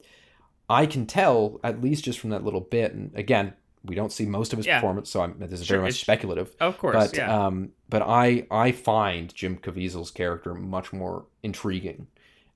[0.69, 3.53] I can tell at least just from that little bit and again
[3.85, 4.79] we don't see most of his Yeah.
[4.81, 7.47] performance so I'm, this is Sure, very much speculative Of course, but yeah.
[7.47, 12.07] um, but I I find Jim Caviezel's character much more intriguing,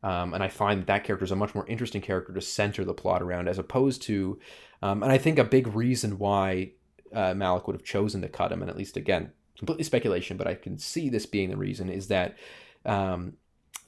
[0.02, 2.84] um, and I find that, that character is a much more interesting character to center
[2.84, 4.38] the plot around, as opposed to,
[4.82, 6.72] um, and I think a big reason why
[7.12, 10.46] uh, Malick would have chosen to cut him, and at least again completely speculation, but
[10.46, 12.36] I can see this being the reason is that
[12.84, 13.34] um,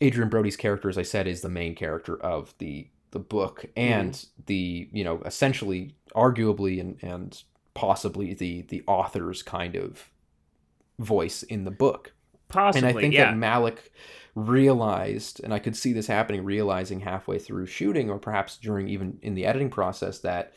[0.00, 4.12] Adrien Brody's character, as I said, is the main character of the the book and
[4.12, 4.42] mm-hmm.
[4.46, 7.42] the you know essentially arguably and and
[7.74, 10.10] possibly the the author's kind of
[10.98, 12.12] voice in the book
[12.48, 13.32] Possibly, and I think yeah.
[13.32, 13.78] that Malick
[14.34, 19.18] realized, and I could see this happening, realizing halfway through shooting, or perhaps during even
[19.22, 20.52] in the editing process, that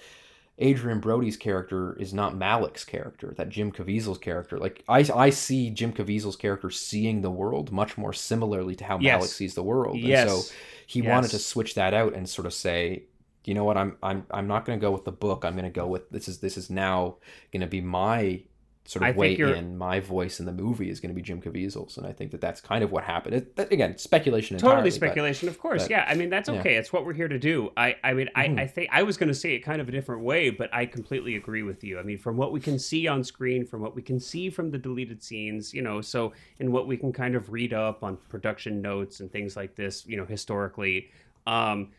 [0.61, 4.57] Adrien Brody's character is not Malick's character, that Jim Caviezel's character.
[4.57, 8.99] Like I, I see Jim Caviezel's character seeing the world much more similarly to how
[8.99, 9.23] Yes.
[9.23, 9.97] Malick sees the world.
[9.97, 10.29] yes.
[10.29, 10.53] And so
[10.85, 13.03] he wanted to switch that out and sort of say,
[13.45, 15.45] you know what, I'm I'm I'm not going to go with the book.
[15.45, 17.15] I'm going to go with this is this is now
[17.53, 18.41] going to be my
[18.89, 19.77] sort of think way in.
[19.77, 22.41] My voice in the movie is going to be Jim Caviezel's, and I think that
[22.41, 23.35] that's kind of what happened.
[23.35, 24.57] It, that, again, speculation.
[24.57, 26.59] totally entirely, but- speculation of course but- yeah i mean that's yeah.
[26.59, 28.29] okay it's what we're here to do i i mean.
[28.35, 30.69] I, I think i was going to say it kind of a different way but
[30.73, 33.81] i completely agree with you i mean from what we can see on screen from
[33.81, 37.11] what we can see from the deleted scenes you know so and what we can
[37.11, 41.09] kind of read up on production notes and things like this you know historically
[41.47, 41.89] um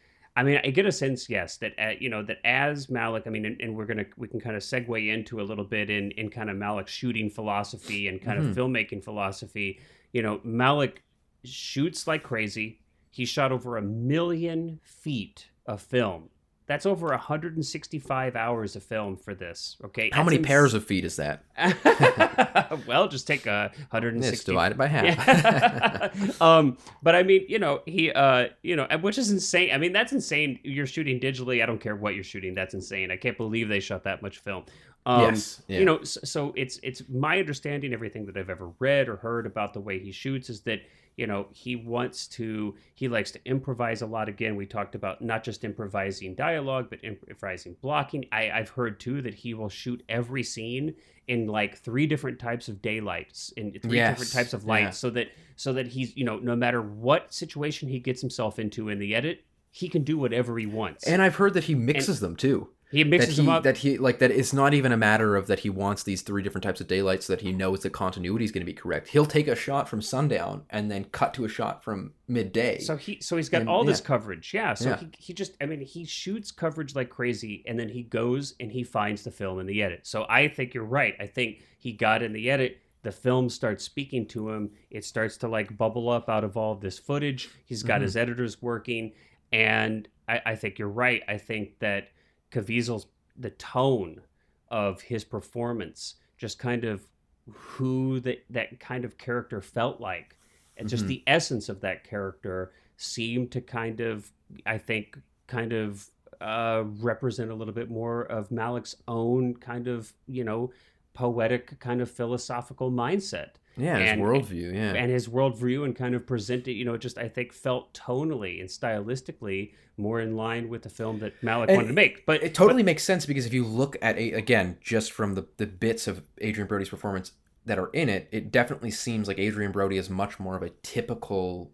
[0.40, 3.30] I mean, I get a sense, yes, that uh, you know that as Malick, I
[3.30, 6.10] mean, and, and we're gonna we can kind of segue into a little bit in
[6.12, 8.50] in kind of Malick's shooting philosophy and kind Mhm.
[8.50, 9.78] of filmmaking philosophy.
[10.12, 10.98] You know, Malick
[11.44, 12.80] shoots like crazy.
[13.10, 16.30] He shot over a million feet of film.
[16.70, 19.76] That's over 165 hours of film for this.
[19.86, 21.42] Okay, How many pairs of feet is that?
[22.86, 24.32] well, just take a 160.
[24.32, 25.04] It's divided by half.
[25.04, 26.30] Yeah.
[26.40, 29.72] um, but I mean, you know, he, uh, you know, which is insane.
[29.72, 30.60] I mean, that's insane.
[30.62, 31.60] You're shooting digitally.
[31.60, 32.54] I don't care what you're shooting.
[32.54, 33.10] That's insane.
[33.10, 34.62] I can't believe they shot that much film.
[35.06, 35.60] Um, yes.
[35.66, 35.80] Yeah.
[35.80, 37.92] You know, so, so it's it's my understanding.
[37.92, 40.82] Everything that I've ever read or heard about the way he shoots is that
[41.20, 44.26] you know he wants to he likes to improvise a lot.
[44.26, 48.24] Again, we talked about not just improvising dialogue, but improvising blocking.
[48.32, 50.94] I, I've heard too that he will shoot every scene
[51.28, 54.90] in like three different types of daylights in three Yes, different types of light yeah.
[54.90, 58.88] so that so that he's you know no matter what situation he gets himself into
[58.88, 62.20] in the edit he can do whatever he wants and I've heard that he mixes
[62.20, 62.70] them too.
[62.90, 63.62] He That he them up.
[63.62, 66.42] that he like that it's not even a matter of that he wants these three
[66.42, 69.08] different types of daylight so that he knows the continuity is going to be correct.
[69.08, 72.78] He'll take a shot from sundown and then cut to a shot from midday.
[72.78, 74.52] so he so he's got And- all this coverage.
[74.52, 74.98] Yeah so Yeah.
[74.98, 78.70] He, he just i mean he shoots coverage like crazy and then he goes and
[78.72, 80.00] he finds the film in the edit.
[80.04, 81.14] So i think you're right.
[81.20, 82.80] I think he got in the edit.
[83.02, 84.70] The film starts speaking to him.
[84.90, 87.48] It starts to like bubble up out of all of this footage.
[87.64, 88.02] He's got Mhm.
[88.02, 89.12] his editors working.
[89.52, 91.22] And I, I think you're right.
[91.26, 92.08] I think that
[92.50, 94.20] caviezel's the tone
[94.68, 97.06] of his performance just kind of
[97.50, 100.36] who that that kind of character felt like
[100.76, 101.08] and just Mhm.
[101.08, 104.30] the essence of that character seemed to kind of
[104.66, 110.12] i think kind of uh, represent a little bit more of malick's own kind of
[110.26, 110.70] you know
[111.12, 114.74] poetic kind of philosophical mindset yeah, his and- worldview.
[114.74, 114.92] Yeah.
[114.94, 118.68] and his worldview and kind of presented you know just i think felt tonally and
[118.68, 122.54] stylistically more in line with the film that malick And wanted to make but it
[122.54, 126.06] totally makes sense because if you look at a, again just from the, the bits
[126.08, 127.32] of adrien brody's performance
[127.66, 130.70] that are in it it definitely seems like adrien brody is much more of a
[130.82, 131.70] typical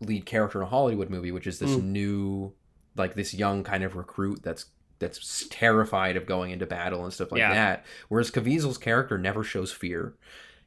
[0.00, 1.84] lead character in a hollywood movie which is this Mm.
[1.84, 2.52] new
[2.96, 4.66] like this young kind of recruit that's
[4.98, 7.54] that's terrified of going into battle and stuff like Yeah.
[7.54, 10.14] that whereas caviezel's character never shows fear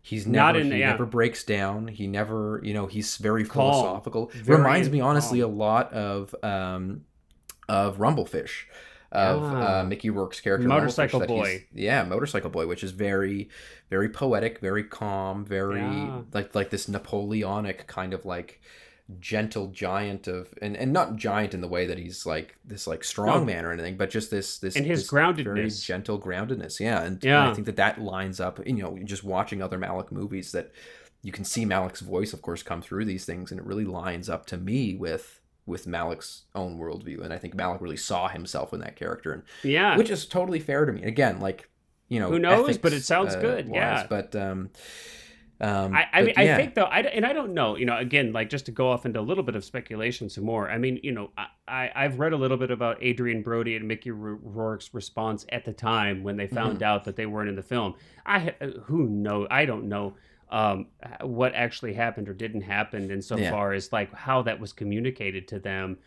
[0.06, 0.90] He's Not never in- he yeah.
[0.92, 1.88] never breaks down.
[1.88, 3.72] He never, you know, he's very Calm.
[3.74, 4.30] philosophical.
[4.34, 5.52] Very Reminds me honestly calm.
[5.52, 7.06] a lot of um
[7.70, 8.68] of Rumble Fish
[9.14, 9.80] of Ah.
[9.80, 11.68] uh, Mickey Rourke's character, Motorcycle Rumble Fish, that he's- Boy.
[11.82, 13.48] Yeah, Motorcycle Boy, which is very,
[13.90, 16.22] very poetic, very calm, very Yeah.
[16.34, 18.60] like like this Napoleonic kind of like
[19.20, 23.04] gentle giant of and and not giant in the way that he's like this like
[23.04, 23.46] strong No.
[23.46, 25.84] man or anything, but just this this And his this very groundedness.
[25.86, 26.80] gentle groundedness.
[26.80, 28.60] Yeah, and, and I think that that lines up.
[28.66, 30.72] You know, just watching other Malick movies that
[31.22, 34.30] you can see Malick's voice, of course, come through these things, and it really lines
[34.30, 37.24] up to me with with Malick's own worldview.
[37.24, 40.60] And I think Malick really saw himself in that character, and yeah which is totally
[40.60, 41.04] fair to me.
[41.04, 41.70] Again, like
[42.10, 42.78] you know, Who knows?
[42.78, 44.06] But it sounds uh, good, wise, yeah.
[44.08, 44.70] But um,
[45.62, 46.54] Um, I, I but mean, yeah.
[46.54, 48.90] I think though, I, and I don't know, you know, again, like just to go
[48.90, 50.70] off into a little bit of speculation some more.
[50.70, 53.88] I mean, you know, I, I I've read a little bit about Adrien Brody and
[53.88, 56.84] Mickey Ro- Rourke's response at the time when they found Mm-hmm.
[56.84, 57.94] out that they weren't in the film.
[58.26, 60.16] I who know, I don't know
[60.50, 60.88] um,
[61.22, 65.98] what actually happened or didn't happen insofar as like how that was communicated to them.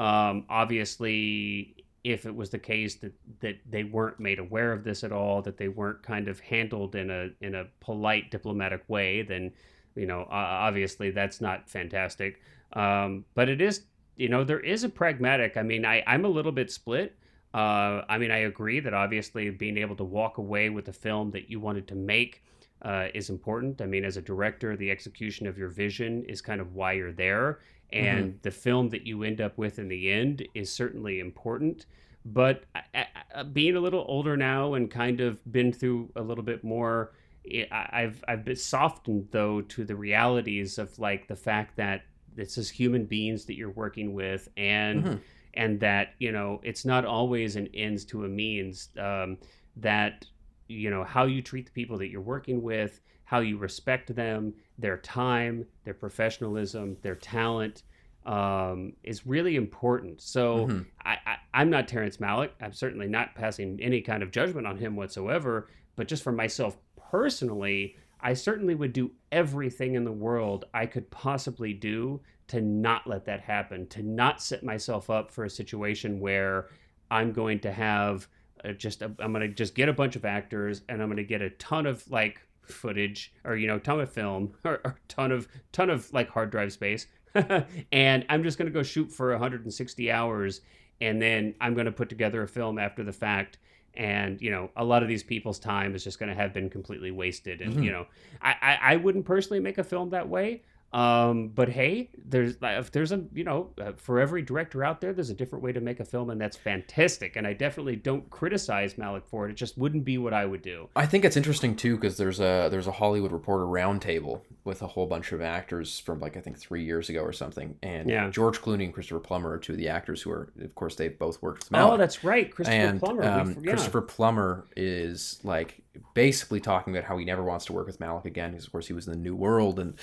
[0.00, 5.04] Um, obviously, if it was the case that that they weren't made aware of this
[5.04, 9.22] at all, that they weren't kind of handled in a in a polite diplomatic way,
[9.22, 9.52] then
[9.94, 12.40] you know obviously that's not fantastic.
[12.72, 13.84] Um, but it is
[14.16, 15.56] you know there is a pragmatic.
[15.56, 17.16] I mean, I I'm a little bit split.
[17.54, 21.30] Uh, I mean, I agree that obviously being able to walk away with a film
[21.32, 22.42] that you wanted to make
[22.80, 23.80] uh, is important.
[23.80, 27.12] I mean, as a director, the execution of your vision is kind of why you're
[27.12, 27.60] there,
[27.92, 31.86] and the film that you end up with in the end is certainly important.
[32.24, 36.44] But I, I, being a little older now and kind of been through a little
[36.44, 37.12] bit more,
[37.44, 42.02] I- I've I've been softened though to the realities of like the fact that
[42.34, 45.20] this is human beings that you're working with, and Mhm.
[45.54, 48.88] and that you know it's not always an ends to a means.
[48.98, 49.38] Um,
[49.76, 50.26] that
[50.68, 53.00] you know how you treat the people that you're working with
[53.32, 57.82] how you respect them their time their professionalism their talent
[58.24, 60.20] um, is really important.
[60.20, 60.86] So Mhm.
[61.04, 62.50] I, I, i'm not terrence malick.
[62.60, 65.68] I'm certainly not passing any kind of judgment on him whatsoever.
[65.96, 66.76] But just for myself
[67.10, 73.06] personally i certainly would do everything in the world i could possibly do to not
[73.06, 76.68] let that happen to not set myself up for a situation where
[77.10, 78.26] i'm going to have
[78.64, 81.42] uh, just a, I'm gonna just get a bunch of actors and I'm gonna get
[81.42, 85.48] a ton of like footage or you know ton of film or, or ton of
[85.72, 87.06] ton of like hard drive space
[87.92, 90.60] and I'm just gonna go shoot for 160 hours
[91.00, 93.58] and then I'm gonna put together a film after the fact
[93.94, 97.10] and you know a lot of these people's time is just gonna have been completely
[97.10, 97.84] wasted and Mhm.
[97.84, 98.06] you know
[98.40, 102.92] I, I I wouldn't personally make a film that way um, but hey, there's if
[102.92, 105.80] there's a you know uh, for every director out there, there's a different way to
[105.80, 107.36] make a film, and that's fantastic.
[107.36, 109.52] And I definitely don't criticize Malick for it.
[109.52, 110.88] It just wouldn't be what I would do.
[110.94, 114.86] I think it's interesting too because there's a there's a Hollywood Reporter roundtable with a
[114.86, 118.28] whole bunch of actors from like I think three years ago or something, and Yeah.
[118.30, 121.18] George Clooney and Christopher Plummer are two of the actors who are, of course, they've
[121.18, 123.24] both worked with Oh, that's right, Christopher and Plummer.
[123.24, 123.72] Um, yeah.
[123.72, 125.81] Christopher Plummer is like
[126.14, 128.86] basically talking about how he never wants to work with Malick again because of course
[128.86, 129.94] he was in the New World and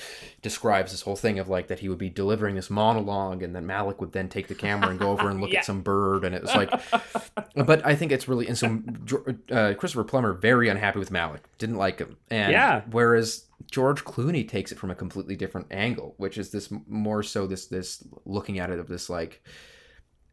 [0.41, 3.65] describes this whole thing of like that he would be delivering this monologue and then
[3.65, 5.59] Malick would then take the camera and go over and look Yeah.
[5.59, 6.69] at some bird and it was like
[7.55, 8.81] but I think it's really and so
[9.51, 12.81] uh, Christopher Plummer very unhappy with Malick didn't like him and Yeah.
[12.91, 17.47] whereas George Clooney takes it from a completely different angle which is this more so
[17.47, 19.43] this this looking at it of this like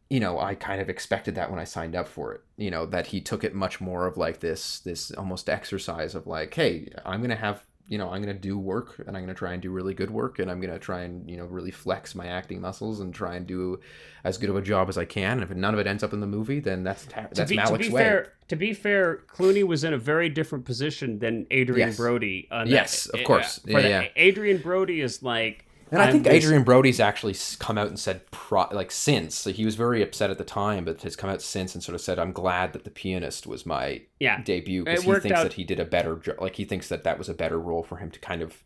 [0.09, 2.41] you know, I kind of expected that when I signed up for it.
[2.57, 6.27] You know, that he took it much more of like this this almost exercise of
[6.27, 9.53] like, hey, I'm gonna have you know, I'm gonna do work and I'm gonna try
[9.53, 12.27] and do really good work and I'm gonna try and, you know, really flex my
[12.27, 13.79] acting muscles and try and do
[14.25, 15.41] as good of a job as I can.
[15.41, 17.49] And if none of it ends up in the movie, then that's ta- to that's
[17.49, 18.01] be, to be way.
[18.01, 21.95] fair, to be fair, Clooney was in a very different position than Adrien Yes.
[21.97, 22.49] Brody.
[22.51, 23.59] on Yes, that- of course.
[23.59, 24.21] Uh, for Yeah, yeah.
[24.21, 28.67] Adrien Brody is like, And I think Adrien Brody's actually come out and said, pro-
[28.71, 29.35] like, since.
[29.35, 31.95] So he was very upset at the time, but has come out since and sort
[31.95, 35.43] of said, I'm glad that The Pianist was my yeah, debut because he thinks out-
[35.43, 36.41] that he did a better job.
[36.41, 38.63] Like, he thinks that that was a better role for him to kind of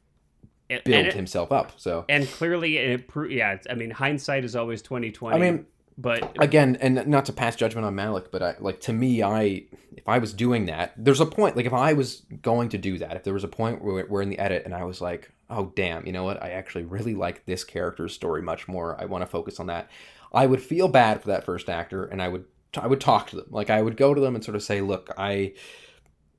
[0.69, 1.74] build it- himself up.
[1.78, 3.57] So, and clearly it, pro- yeah.
[3.69, 5.36] I mean, hindsight is always twenty twenty.
[5.36, 5.65] I mean,
[6.02, 9.64] but again, and not to pass judgment on Malick, but I, like, to me, I,
[9.95, 12.97] if I was doing that, there's a point, like, if I was going to do
[12.97, 15.32] that, if there was a point where we're in the edit and I was like,
[15.49, 16.41] oh, damn, you know what?
[16.41, 18.99] I actually really like this character's story much more.
[18.99, 19.89] I want to focus on that.
[20.34, 22.45] I would feel bad for that first actor and I would,
[22.76, 23.47] I would talk to them.
[23.52, 25.54] Like, I would go to them and sort of say, look, I,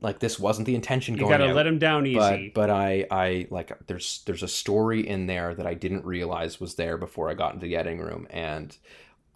[0.01, 1.57] like, this wasn't the intention you going got to out.
[1.57, 2.51] let him down easy.
[2.55, 6.59] but but I I like there's there's a story in there that I didn't realize
[6.59, 8.77] was there before I got into the editing room and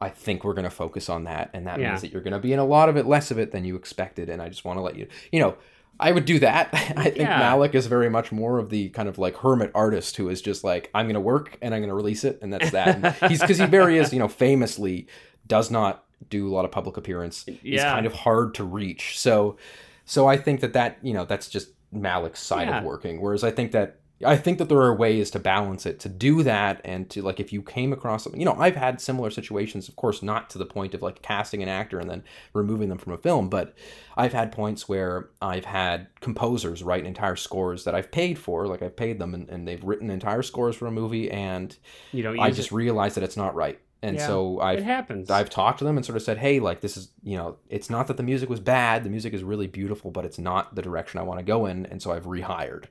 [0.01, 1.89] I think we're gonna focus on that and that Yeah.
[1.91, 3.77] means that you're gonna be in a lot of it less of it than you
[3.77, 5.57] expected and I just want to let you you know
[5.99, 6.69] I would do that.
[6.75, 7.41] I think Yeah.
[7.41, 10.63] Malick is very much more of the kind of like hermit artist who is just
[10.63, 12.97] like I'm gonna work and I'm gonna release it and that's that.
[12.97, 15.07] And he's because he very is you know famously
[15.47, 17.45] does not do a lot of public appearance.
[17.47, 17.91] He's Yeah.
[17.93, 19.19] kind of hard to reach.
[19.19, 19.57] So
[20.05, 22.79] so I think that that you know that's just Malick's side Yeah.
[22.81, 23.21] of working.
[23.23, 26.43] Whereas I think that I think that there are ways to balance it to do
[26.43, 28.41] that and to like if you came across something.
[28.41, 29.89] You know, I've had similar situations.
[29.89, 32.97] Of course, not to the point of like casting an actor and then removing them
[32.97, 33.75] from a film, but
[34.17, 38.81] I've had points where I've had composers write entire scores that I've paid for, like
[38.81, 41.77] I've paid them, and, and they've written entire scores for a movie, and
[42.13, 42.75] you don't I just it.
[42.75, 43.79] realized that it's not right.
[44.03, 45.31] And Yeah, so I've happens.
[45.31, 47.91] I've talked to them and sort of said, hey, like this is you know, it's
[47.91, 49.05] not that the music was bad.
[49.05, 51.85] The music is really beautiful, but it's not the direction I want to go in.
[51.87, 52.85] And so I've rehired.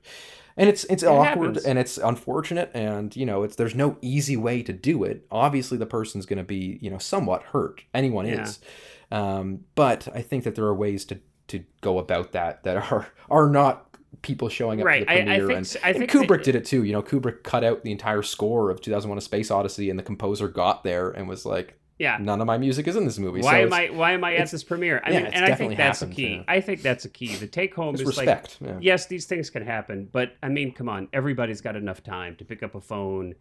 [0.57, 1.65] And it's it's It awkward happens.
[1.65, 5.25] and it's unfortunate and you know it's there's no easy way to do it.
[5.29, 7.83] Obviously the person's going to be you know somewhat hurt.
[7.93, 8.43] Anyone Yeah.
[8.43, 8.59] is,
[9.11, 13.07] um, but I think that there are ways to to go about that that are
[13.29, 13.81] are not
[14.21, 15.05] people showing up Right.
[15.05, 16.83] to I- the I premiere think and, I and Kubrick did it too.
[16.83, 20.03] You know, Kubrick cut out the entire score of 2001: A Space Odyssey, and the
[20.03, 22.17] composer got there and was like, yeah.
[22.19, 24.35] "None of my music is in this movie." Why so am I why am I
[24.35, 25.01] at this premiere?
[25.05, 26.35] I yeah, mean, and I think that's a key.
[26.35, 26.43] yeah.
[26.47, 27.35] I think that's a key.
[27.35, 28.57] The take home It's is like respect.
[28.61, 28.77] yeah.
[28.81, 32.45] yes, these things can happen, but I mean, come on, everybody's got enough time to
[32.45, 33.35] pick up a phone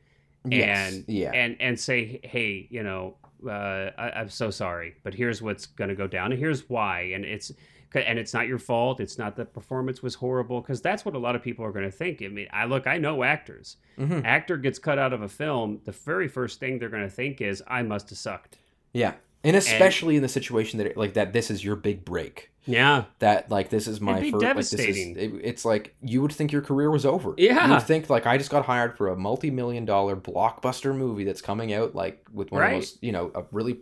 [0.46, 1.30] Yes, and yeah.
[1.32, 5.88] and and say, hey, you know, uh, I, I'm so sorry, but here's what's going
[5.88, 7.50] to go down, and here's why, and it's
[7.96, 9.00] and it's not your fault.
[9.00, 11.84] It's not the performance was horrible because that's what a lot of people are going
[11.84, 12.22] to think.
[12.22, 13.76] I mean, I look, I know actors.
[13.98, 14.24] Mhm.
[14.24, 17.40] Actor gets cut out of a film, the very first thing they're going to think
[17.40, 18.58] is, I must have sucked.
[18.92, 22.50] Yeah, and especially in the situation that like that, this is your big break.
[22.66, 24.32] Yeah, That like this is my first.
[24.42, 25.16] Like, this is, devastating.
[25.18, 27.34] it, it's like you would think your career was over.
[27.36, 27.66] Yeah.
[27.66, 31.42] you would think like I just got hired for a multi-million dollar blockbuster movie that's
[31.42, 32.70] coming out like with one of Right.
[32.70, 33.80] the most you know a really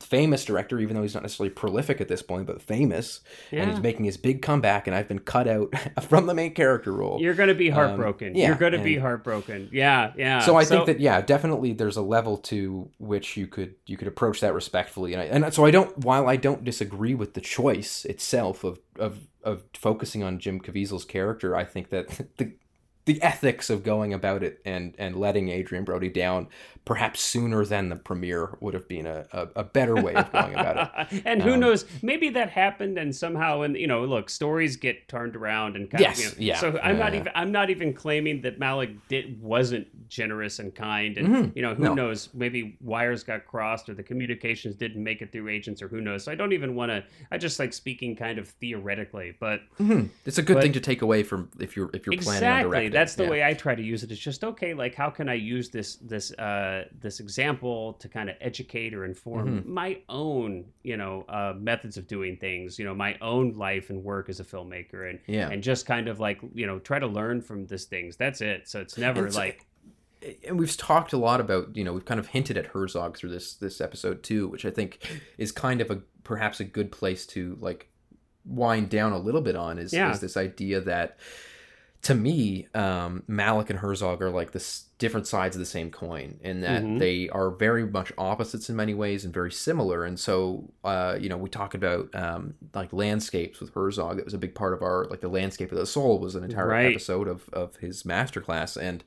[0.00, 3.20] famous director, even though he's not necessarily prolific at this point, but famous,
[3.50, 5.72] and he's making his big comeback, and I've been cut out
[6.08, 7.20] from the main character role.
[7.20, 8.34] You're going to be um, heartbroken.
[8.34, 9.68] yeah, You're going to be heartbroken.
[9.72, 10.40] Yeah, yeah.
[10.40, 14.08] so I think that yeah, definitely there's a level to which you could you could
[14.08, 17.40] approach that respectfully, and I, and so I don't while I don't disagree with the
[17.40, 22.52] choice itself of of of focusing on Jim Caviezel's character, I think that the
[23.06, 26.48] the ethics of going about it and and letting Adrien Brody down
[26.86, 30.52] perhaps sooner than the premiere would have been a, a, a better way of going
[30.52, 30.76] about
[31.10, 31.22] it.
[31.24, 31.86] and who Um, knows?
[32.02, 36.02] Maybe that happened, and somehow, and you know, look, stories get turned around and kind
[36.02, 37.20] Yes, of, you know, yeah, So I'm not yeah.
[37.20, 41.62] even I'm not even claiming that Malick did wasn't generous and kind, and Mhm, you
[41.62, 41.94] know, who no.
[41.94, 42.28] knows?
[42.34, 46.24] Maybe wires got crossed, or the communications didn't make it through agents, or who knows?
[46.24, 47.02] So I don't even want to.
[47.32, 50.10] I just like speaking kind of theoretically, but Mhm.
[50.26, 52.56] It's a good But- thing to take away from if you're if you're planning on
[52.58, 52.92] exactly directing.
[52.94, 53.30] That's the yeah.
[53.30, 55.96] way i try to use it it's just okay like how can i use this
[55.96, 59.72] this uh this example to kind of educate or inform Mm-hmm.
[59.72, 64.02] my own you know uh methods of doing things you know my own life and
[64.02, 65.50] work as a filmmaker and Yeah.
[65.50, 68.68] and just kind of like you know try to learn from these things that's it
[68.68, 69.66] so it's never It's- like
[70.48, 73.28] and we've talked a lot about you know we've kind of hinted at Herzog through
[73.30, 74.98] this this episode too, which I think
[75.36, 77.90] is kind of a perhaps a good place to like
[78.46, 80.10] wind down a little bit on is, Yeah.
[80.12, 81.18] is this idea that
[82.04, 86.38] to me um, Malick and Herzog are like this different sides of the same coin
[86.42, 86.98] in that Mhm.
[86.98, 91.28] they are very much opposites in many ways and very similar and so uh, you
[91.28, 94.82] know we talk about um, like landscapes with Herzog it was a big part of
[94.82, 96.90] our like the landscape of the soul was an entire Right.
[96.92, 99.02] episode of, of his masterclass and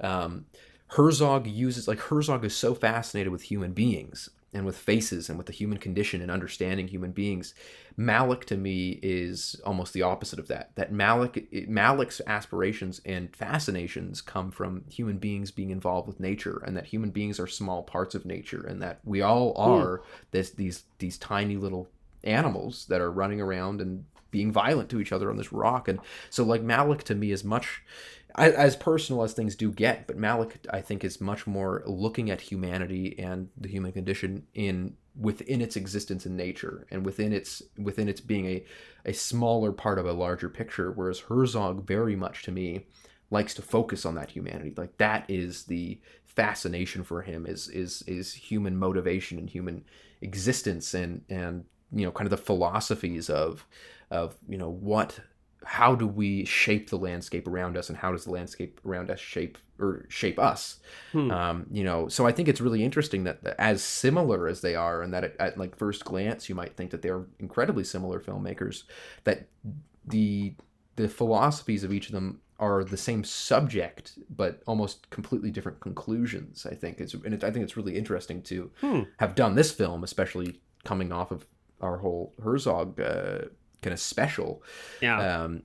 [0.00, 0.46] um,
[0.92, 5.46] Herzog uses like Herzog is so fascinated with human beings and with faces and with
[5.46, 7.54] the human condition and understanding human beings.
[7.98, 10.70] Malick to me is almost the opposite of that.
[10.76, 16.76] That Malick Malick's aspirations and fascinations come from human beings being involved with nature and
[16.76, 19.60] that human beings are small parts of nature and that we all hmm.
[19.60, 21.88] are this these these tiny little
[22.24, 25.98] animals that are running around and being violent to each other on this rock and
[26.30, 27.82] so like Malick to me is much
[28.34, 32.40] As personal as things do get, but Malick, I think, is much more looking at
[32.40, 38.08] humanity and the human condition in within its existence in nature and within its within
[38.08, 38.64] its being a
[39.04, 40.92] a smaller part of a larger picture.
[40.92, 42.86] Whereas Herzog, very much to me,
[43.30, 44.74] likes to focus on that humanity.
[44.76, 49.84] Like that is the fascination for him is is is human motivation and human
[50.20, 53.66] existence and and you know kind of the philosophies of
[54.10, 55.18] of you know what
[55.64, 59.18] how do we shape the landscape around us and how does the landscape around us
[59.20, 60.78] shape or shape us
[61.12, 61.30] Hmm.
[61.30, 65.02] um, you know so i think it's really interesting that, as similar as they are
[65.02, 68.84] and that at, at like first glance you might think that they're incredibly similar filmmakers
[69.24, 69.48] that
[70.06, 70.54] the
[70.96, 76.66] the philosophies of each of them are the same subject but almost completely different conclusions
[76.70, 79.02] i think it's and it, i think it's really interesting to Hmm.
[79.18, 81.46] have done this film especially coming off of
[81.80, 83.42] our whole herzog uh,
[83.82, 84.62] kind of special
[85.00, 85.62] yeah um,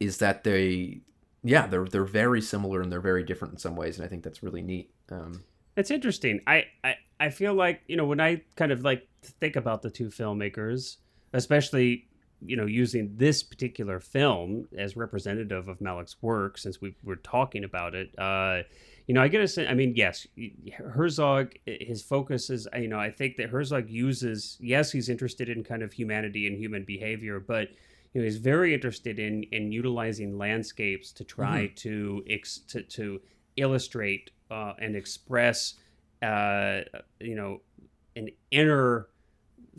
[0.00, 1.00] is that they
[1.44, 4.22] yeah they're they're very similar and they're very different in some ways and i think
[4.22, 5.42] that's really neat um,
[5.76, 6.40] It's interesting.
[6.46, 9.08] I, I I feel like you know when I kind of like
[9.40, 10.96] think about the two filmmakers,
[11.32, 12.08] especially
[12.40, 17.64] you know using this particular film as representative of Malick's work, since we were talking
[17.64, 18.10] about it.
[18.18, 18.62] Uh,
[19.08, 19.68] you know, I get a sense.
[19.68, 20.26] I mean, yes,
[20.76, 21.54] Herzog.
[21.66, 22.68] His focus is.
[22.78, 24.58] You know, I think that Herzog uses.
[24.60, 27.70] Yes, he's interested in kind of humanity and human behavior, but
[28.12, 33.20] you know, he's very interested in in utilizing landscapes to try to ex, to to
[33.56, 35.74] illustrate uh, and express
[36.22, 36.80] uh,
[37.20, 37.60] you know,
[38.16, 39.08] an inner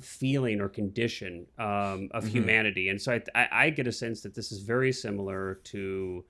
[0.01, 2.29] feeling or condition um, of Mhm.
[2.29, 2.89] humanity.
[2.89, 6.23] And so I, I, I get a sense that this is very similar to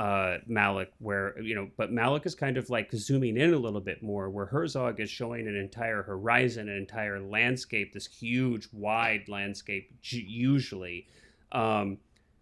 [0.00, 3.82] uh, Malick, where, you know, but Malick is kind of like zooming in a little
[3.82, 9.28] bit more, where Herzog is showing an entire horizon, an entire landscape, this huge, wide
[9.28, 11.06] landscape, usually.
[11.52, 11.98] Um,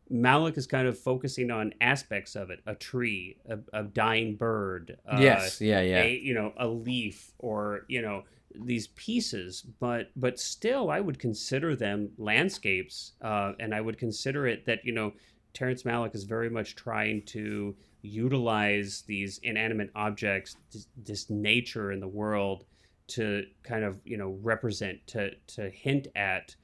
[0.08, 4.96] Malick is kind of focusing on aspects of it a tree, a, a dying bird.
[5.04, 6.02] Uh, yes, yeah, yeah.
[6.02, 8.22] a you know a leaf or you know
[8.54, 14.46] these pieces but but still i would consider them landscapes uh, and i would consider
[14.46, 15.12] it that you know
[15.58, 21.98] terrence malick is very much trying to utilize these inanimate objects this, this nature in
[21.98, 22.64] the world
[23.08, 26.54] to kind of you know represent to to hint at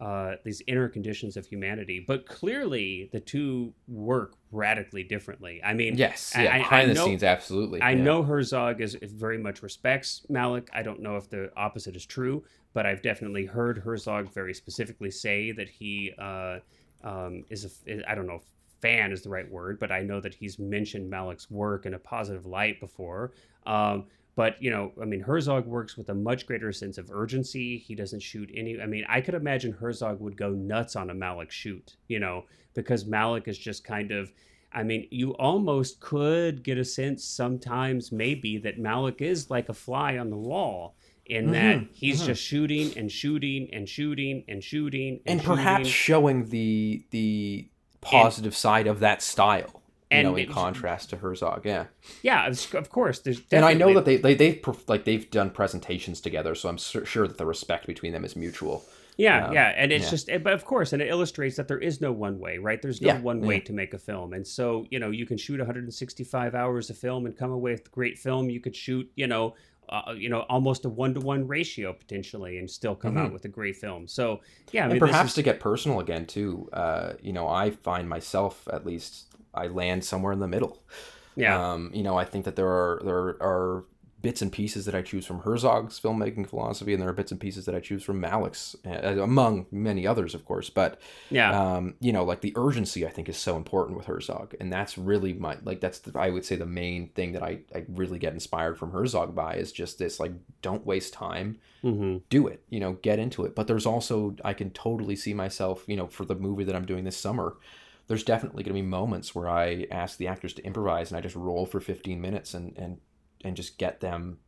[0.00, 5.96] uh, these inner conditions of humanity but clearly the two work radically differently i mean
[5.96, 6.54] yes, I- yeah.
[6.54, 7.80] I- behind I the know- scenes, absolutely.
[7.80, 8.02] I yeah.
[8.02, 10.68] know Herzog is, is very much respects Malick.
[10.74, 12.42] I don't know if the opposite is true,
[12.74, 16.58] but I've definitely heard Herzog very specifically say that he uh,
[17.04, 18.42] um, is a is- I don't know if
[18.80, 21.98] fan is the right word, but I know that he's mentioned Malick's work in a
[21.98, 23.32] positive light before.
[23.64, 27.78] Um, but you know, I mean, Herzog works with a much greater sense of urgency.
[27.78, 28.80] He doesn't shoot any.
[28.80, 32.44] I mean, I could imagine Herzog would go nuts on a Malick shoot, you know,
[32.74, 34.32] because Malick is just kind of.
[34.74, 39.74] I mean, you almost could get a sense sometimes, maybe, that Malick is like a
[39.74, 40.96] fly on the wall
[41.32, 42.26] in that Mhm, he's mhm.
[42.26, 45.92] just shooting and shooting and shooting and shooting and, and perhaps shooting.
[45.92, 47.68] showing the the
[48.00, 49.80] positive side of that style.
[50.10, 51.86] You know, in it- contrast to Herzog, yeah.
[52.22, 53.20] yeah, of course.
[53.20, 56.76] There's And I know that they, they they've like they've done presentations together, so I'm
[56.76, 58.84] sur- sure that the respect between them is mutual.
[59.16, 60.10] Yeah, Um, yeah, and it's yeah.
[60.10, 62.80] just, but of course, and it illustrates that there is no one way, right?
[62.82, 63.64] There's no Yeah, one way yeah.
[63.64, 67.24] to make a film, and so you know you can shoot 165 hours of film
[67.24, 68.50] and come away with great film.
[68.50, 69.54] You could shoot, you know,
[69.88, 73.32] uh, you know, almost a one to one ratio potentially, and still come out Mhm.
[73.34, 74.08] with a great film.
[74.08, 74.40] So
[74.72, 77.70] yeah, I mean, and perhaps is- to get personal again too, uh, you know, I
[77.70, 80.82] find myself at least I land somewhere in the middle.
[81.36, 83.84] yeah, Um, you know, I think that there are there are
[84.22, 87.40] bits and pieces that I choose from Herzog's filmmaking philosophy, and there are bits and
[87.40, 90.70] pieces that I choose from Malick's, uh, among many others, of course.
[90.70, 94.54] But yeah, um, you know, like the urgency, I think is so important with Herzog,
[94.60, 97.60] and that's really my like that's the, I would say the main thing that I
[97.74, 102.18] I really get inspired from Herzog by is just this like don't waste time, hmm
[102.30, 103.54] do it, you know, get into it.
[103.54, 106.86] But there's also I can totally see myself, you know, for the movie that I'm
[106.86, 107.56] doing this summer.
[108.08, 111.20] There's definitely going to be moments where I ask the actors to improvise and I
[111.20, 112.98] just roll for 15 minutes and and
[113.44, 114.38] and just get them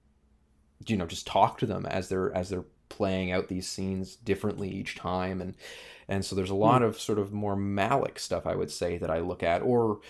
[0.86, 4.68] you know just talk to them as they're as they're playing out these scenes differently
[4.70, 5.40] each time.
[5.40, 5.55] And
[6.09, 6.88] and so there's a lot hmm.
[6.88, 9.62] of sort of more malick stuff i would say that i look at.
[9.62, 10.01] Or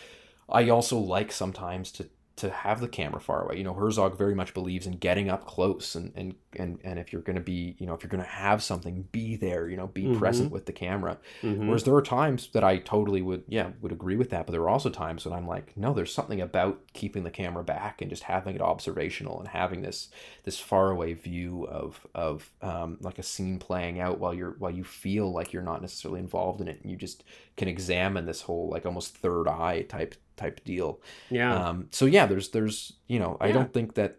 [0.48, 3.58] i also like sometimes to to have the camera far away.
[3.58, 7.12] You know herzog very much believes in getting up close and and and, and if
[7.12, 9.76] you're going to be you know if you're going to have something be there you
[9.76, 10.14] know be Mhm.
[10.18, 13.92] present with the camera hmm Whereas there are times that I totally would, yeah, would
[13.92, 14.46] agree with that.
[14.46, 17.64] But there are also times when I'm like, no, there's something about keeping the camera
[17.64, 20.08] back and just having it observational and having this
[20.44, 24.84] this faraway view of of um, like a scene playing out while you're while you
[24.84, 27.24] feel like you're not necessarily involved in it and you just
[27.56, 31.00] can examine this whole like almost third eye type type deal.
[31.30, 34.18] yeah, Um, so yeah, there's there's you know I don't think that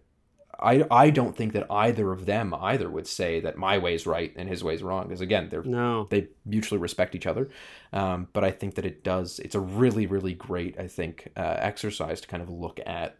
[0.60, 4.34] I I don't think that either of them either would say that my way's right
[4.36, 7.50] and his way's wrong because again they're no, they mutually respect each other.
[7.94, 9.40] Um, but I think that it does.
[9.40, 13.18] It's a really, really great, I think, uh, exercise to kind of look at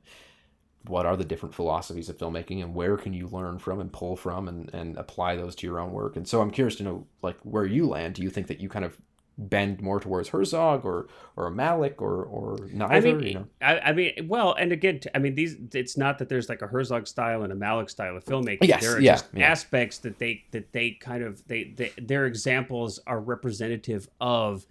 [0.88, 4.16] what are the different philosophies of filmmaking and where can you learn from and pull
[4.16, 6.16] from and, and apply those to your own work.
[6.16, 8.16] And so I'm curious to know, like, where you land.
[8.16, 9.02] Do you think that you kind of
[9.38, 12.94] bend more towards Herzog or or Malick or or neither?
[12.94, 13.48] I mean, you know?
[13.62, 15.56] I, I mean, well, and again, I mean, these.
[15.74, 18.68] It's not that there's like a Herzog style and a Malick style of filmmaking.
[18.68, 19.48] Yes, there are yeah, just yeah.
[19.48, 24.66] aspects that they that they kind of they, they their examples are representative of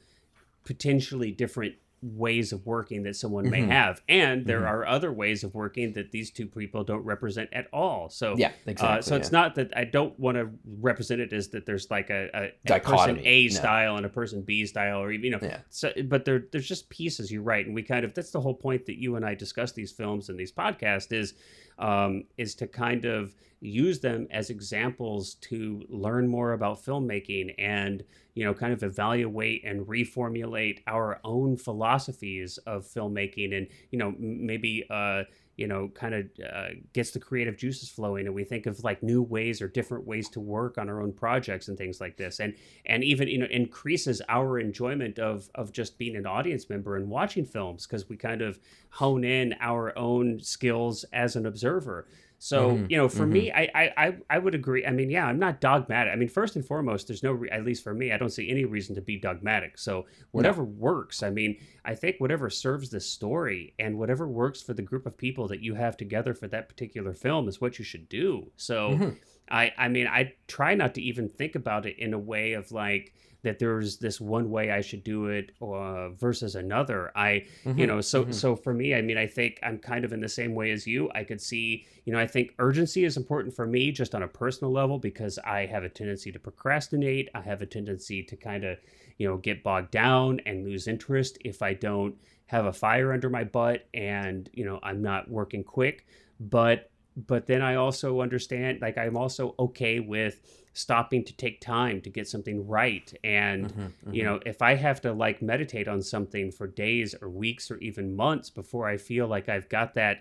[0.64, 3.68] potentially different ways of working that someone may Mhm.
[3.68, 4.68] have, and there Mhm.
[4.68, 8.10] are other ways of working that these two people don't represent at all.
[8.10, 8.98] So Yeah, exactly.
[8.98, 12.10] uh, so it's not that I don't want to represent it as that there's like
[12.10, 12.28] a,
[12.68, 13.48] a, a person A no.
[13.48, 15.60] style and a person B style, or even you know, Yeah.
[15.70, 17.32] so but there there's just pieces.
[17.32, 19.72] You're right, and we kind of that's the whole point that you and I discuss
[19.72, 21.32] these films and these podcasts is
[21.78, 28.04] um, is to kind of use them as examples to learn more about filmmaking and
[28.34, 34.14] you know kind of evaluate and reformulate our own philosophies of filmmaking and you know
[34.18, 35.22] maybe uh
[35.56, 39.02] you know kind of uh, gets the creative juices flowing and we think of like
[39.02, 42.40] new ways or different ways to work on our own projects and things like this.
[42.40, 42.54] And
[42.86, 47.08] and even you know increases our enjoyment of of just being an audience member and
[47.08, 48.58] watching films because we kind of
[48.90, 52.06] hone in our own skills as an observer
[52.44, 53.32] So Mhm, you know, for mhm.
[53.32, 54.84] me, I, I I would agree.
[54.84, 56.12] I mean, yeah, I'm not dogmatic.
[56.12, 58.50] I mean, first and foremost, there's no re- at least for me, I don't see
[58.50, 59.78] any reason to be dogmatic.
[59.78, 61.22] So whatever works.
[61.22, 65.16] I mean, I think whatever serves the story and whatever works for the group of
[65.16, 68.52] people that you have together for that particular film is what you should do.
[68.56, 69.18] So Mhm.
[69.50, 72.72] I I mean, I try not to even think about it in a way of
[72.72, 73.14] like
[73.44, 77.12] that there's this one way I should do it uh, versus another.
[77.16, 77.44] I
[77.76, 78.32] you Mhm, know so mhm.
[78.32, 80.86] so for me i mean i think i'm kind of in the same way as
[80.86, 84.22] you i could see you know i think urgency is important for me just on
[84.22, 88.36] a personal level because i have a tendency to procrastinate i have a tendency to
[88.36, 88.78] kind of
[89.18, 92.14] you know get bogged down and lose interest if i don't
[92.46, 96.06] have a fire under my butt and you know i'm not working quick
[96.40, 100.40] but but then i also understand like i'm also okay with
[100.72, 103.14] stopping to take time to get something right.
[103.22, 104.24] And Mhm, you mhm.
[104.24, 108.16] know if i have to like meditate on something for days or weeks or even
[108.16, 110.18] months before i feel like i've got that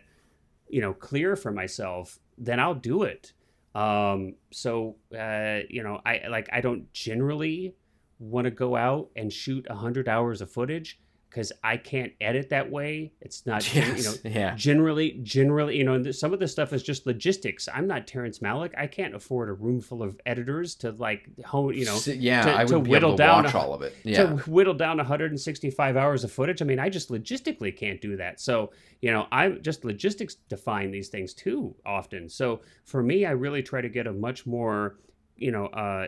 [0.69, 3.33] you know clear for myself then i'll do it.
[3.75, 7.75] Um so uh you know i like i don't generally
[8.19, 10.99] want to go out and shoot 100 hours of footage
[11.33, 14.53] because i can't edit that way it's not gen- you know yeah.
[14.55, 18.05] generally generally you know and th- some of this stuff is just logistics i'm not
[18.05, 21.97] terrence malick i can't afford a room full of editors to like hone you know
[22.05, 23.95] yeah, to- I to whittle to down watch a- all of it.
[24.03, 24.23] Yeah.
[24.25, 26.61] to whittle down 165 hours of footage.
[26.61, 28.39] I mean, I just logistically can't do that.
[28.39, 32.29] So, you know, I just logistics define these things too often.
[32.29, 34.97] So for me, I really try to get a much more,
[35.35, 36.07] you know, uh,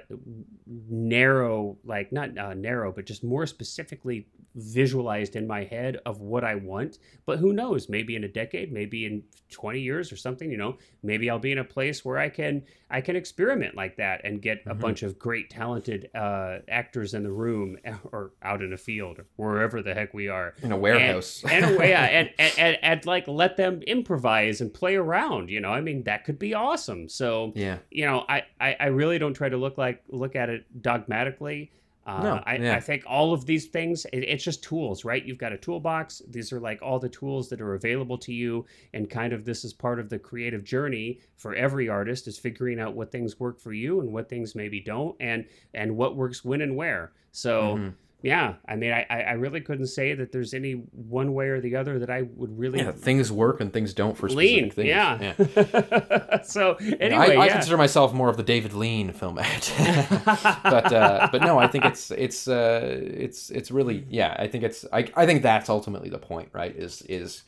[0.90, 6.44] narrow, like not uh, narrow, but just more specifically visualized in my head of what
[6.44, 7.00] I want.
[7.26, 7.90] But who knows?
[7.90, 11.52] Maybe in a decade, maybe in 20 years or something, you know, maybe I'll be
[11.52, 14.80] in a place where I can I can experiment like that and get a Mhm.
[14.80, 17.78] bunch of great talented uh, actors in the room
[18.12, 20.54] or out in a field or wherever the heck we are.
[20.62, 21.44] in a warehouse.
[21.50, 25.50] And, and yeah, and, and, and, and like let them improvise and play around.
[25.50, 27.10] You know, I mean that could be awesome.
[27.10, 27.80] So yeah.
[27.92, 31.72] you know, I, I, I really don't try to look like look at it dogmatically.
[32.08, 32.76] Uh, No, I, yeah.
[32.76, 35.26] I think all of these things, it, it's just tools, right?
[35.26, 36.22] You've got a toolbox.
[36.30, 39.66] These are like all the tools that are available to you, and kind of this
[39.66, 43.60] is part of the creative journey for every artist is figuring out what things work
[43.60, 47.12] for you and what things maybe don't, and and what works when and where.
[47.32, 47.94] So Mhm.
[48.22, 51.76] Yeah, I mean, I I really couldn't say that there's any one way or the
[51.76, 54.72] other that I would really Yeah, things work and things don't for lean.
[54.72, 54.88] things.
[54.88, 55.34] Yeah.
[56.44, 57.54] so Yeah, anyway, I, I yeah.
[57.54, 62.10] consider myself more of the David Lean film but uh, but no, I think it's
[62.12, 64.36] it's uh, it's it's really yeah.
[64.40, 66.76] I think it's I, I think that's ultimately the point, right?
[66.76, 67.44] Is is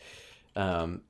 [0.55, 1.01] um,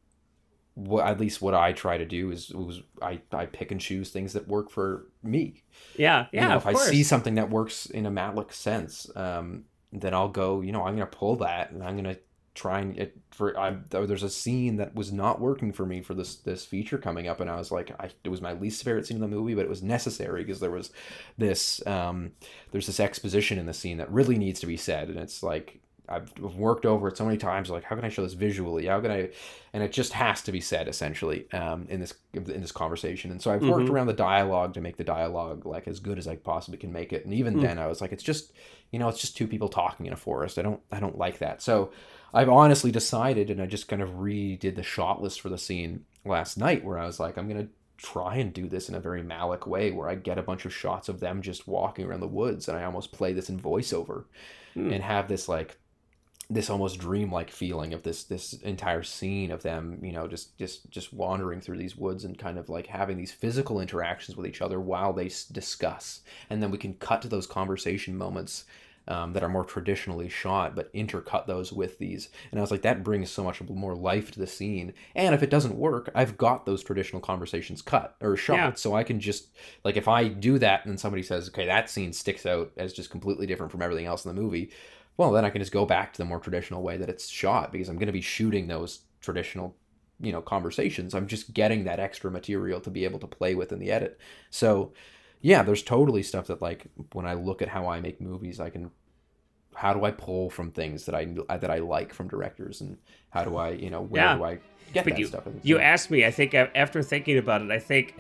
[0.77, 4.11] what at least what I try to do is was I I pick and choose
[4.11, 5.63] things that work for me.
[5.97, 6.43] yeah, yeah.
[6.43, 6.87] you know, if course.
[6.87, 10.61] I see something that works in a Malick sense, um, then I'll go.
[10.61, 12.17] You know, I'm gonna pull that and I'm gonna
[12.53, 16.13] try and it for I there's a scene that was not working for me for
[16.13, 19.05] this this feature coming up and I was like I it was my least favorite
[19.05, 20.91] scene in the movie but it was necessary because there was
[21.37, 22.31] this um
[22.71, 25.81] there's this exposition in the scene that really needs to be said and it's like
[26.09, 29.01] I've worked over it so many times like how can I show this visually how
[29.01, 29.29] can I
[29.73, 33.41] and it just has to be said essentially um in this in this conversation and
[33.41, 33.91] so I've worked Mhm.
[33.91, 37.11] around the dialogue to make the dialogue like as good as I possibly can make
[37.13, 37.61] it and even Mm.
[37.61, 38.53] then I was like it's just
[38.91, 41.39] you know it's just two people talking in a forest I don't I don't like
[41.39, 41.91] that so
[42.33, 46.03] I've honestly decided, and I just kind of redid the shot list for the scene
[46.25, 49.23] last night, where I was like, I'm gonna try and do this in a very
[49.23, 52.27] Malick way, where I get a bunch of shots of them just walking around the
[52.27, 54.25] woods, and I almost play this in voiceover,
[54.73, 54.91] Hmm.
[54.91, 55.79] and have this like
[56.49, 60.89] this almost dreamlike feeling of this this entire scene of them you know just just
[60.89, 64.61] just wandering through these woods and kind of like having these physical interactions with each
[64.61, 68.65] other while they s- discuss and then we can cut to those conversation moments
[69.07, 72.29] um, that are more traditionally shot, but intercut those with these.
[72.51, 74.93] And I was like, that brings so much more life to the scene.
[75.15, 78.55] And if it doesn't work, I've got those traditional conversations cut or shot.
[78.55, 78.73] Yeah.
[78.73, 79.47] So I can just,
[79.83, 83.09] like, if I do that and somebody says, okay, that scene sticks out as just
[83.09, 84.71] completely different from everything else in the movie,
[85.17, 87.71] well, then I can just go back to the more traditional way that it's shot
[87.71, 89.75] because I'm going to be shooting those traditional
[90.19, 93.71] you know conversations i'm just getting that extra material to be able to play with
[93.71, 94.17] in the edit
[94.49, 94.91] so
[95.41, 98.67] yeah there's totally stuff that like when i look at how i make movies i
[98.67, 98.89] can
[99.75, 101.23] how do i pull from things that i
[101.57, 102.97] that i like from directors and
[103.29, 104.35] how do i you know where Yeah.
[104.37, 104.53] do i
[104.91, 106.25] get But that you- stuff You asked me.
[106.25, 108.15] I think after thinking about it, I think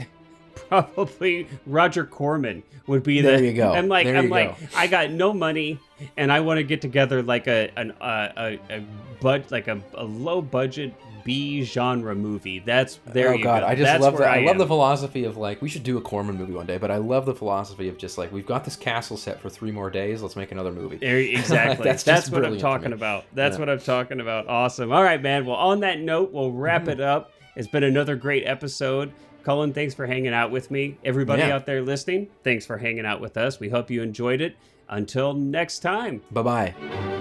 [0.69, 3.29] probably Roger Corman would be the.
[3.29, 3.71] There you go.
[3.73, 4.67] I'm like, There I'm like, go.
[4.75, 5.79] I got no money,
[6.15, 8.83] and I want to get together like a an a, a
[9.21, 10.93] bud like a, a low budget
[11.25, 12.59] B genre movie.
[12.59, 13.33] That's there.
[13.33, 13.67] oh god, go.
[13.67, 15.97] I just That's love where the I, love the philosophy of like we should do
[15.97, 18.63] a Corman movie one day, but I love the philosophy of just like we've got
[18.63, 20.97] this castle set for three more days, let's make another movie.
[21.37, 21.83] Exactly.
[21.83, 23.25] That's That's, what I'm talking about.
[23.33, 23.59] That's Yeah.
[23.59, 24.47] what I'm talking about.
[24.47, 24.91] Awesome.
[24.93, 25.45] All right, man.
[25.45, 26.91] Well, on that note, we'll wrap Mm-hmm.
[26.91, 27.31] it up.
[27.57, 29.11] It's been another great episode.
[29.47, 30.97] Cullen, thanks for hanging out with me.
[31.05, 31.55] Everybody Yeah.
[31.55, 33.61] out there listening, thanks for hanging out with us.
[33.61, 34.57] We hope you enjoyed it.
[34.89, 36.21] Until next time.
[36.33, 37.16] Bye bye.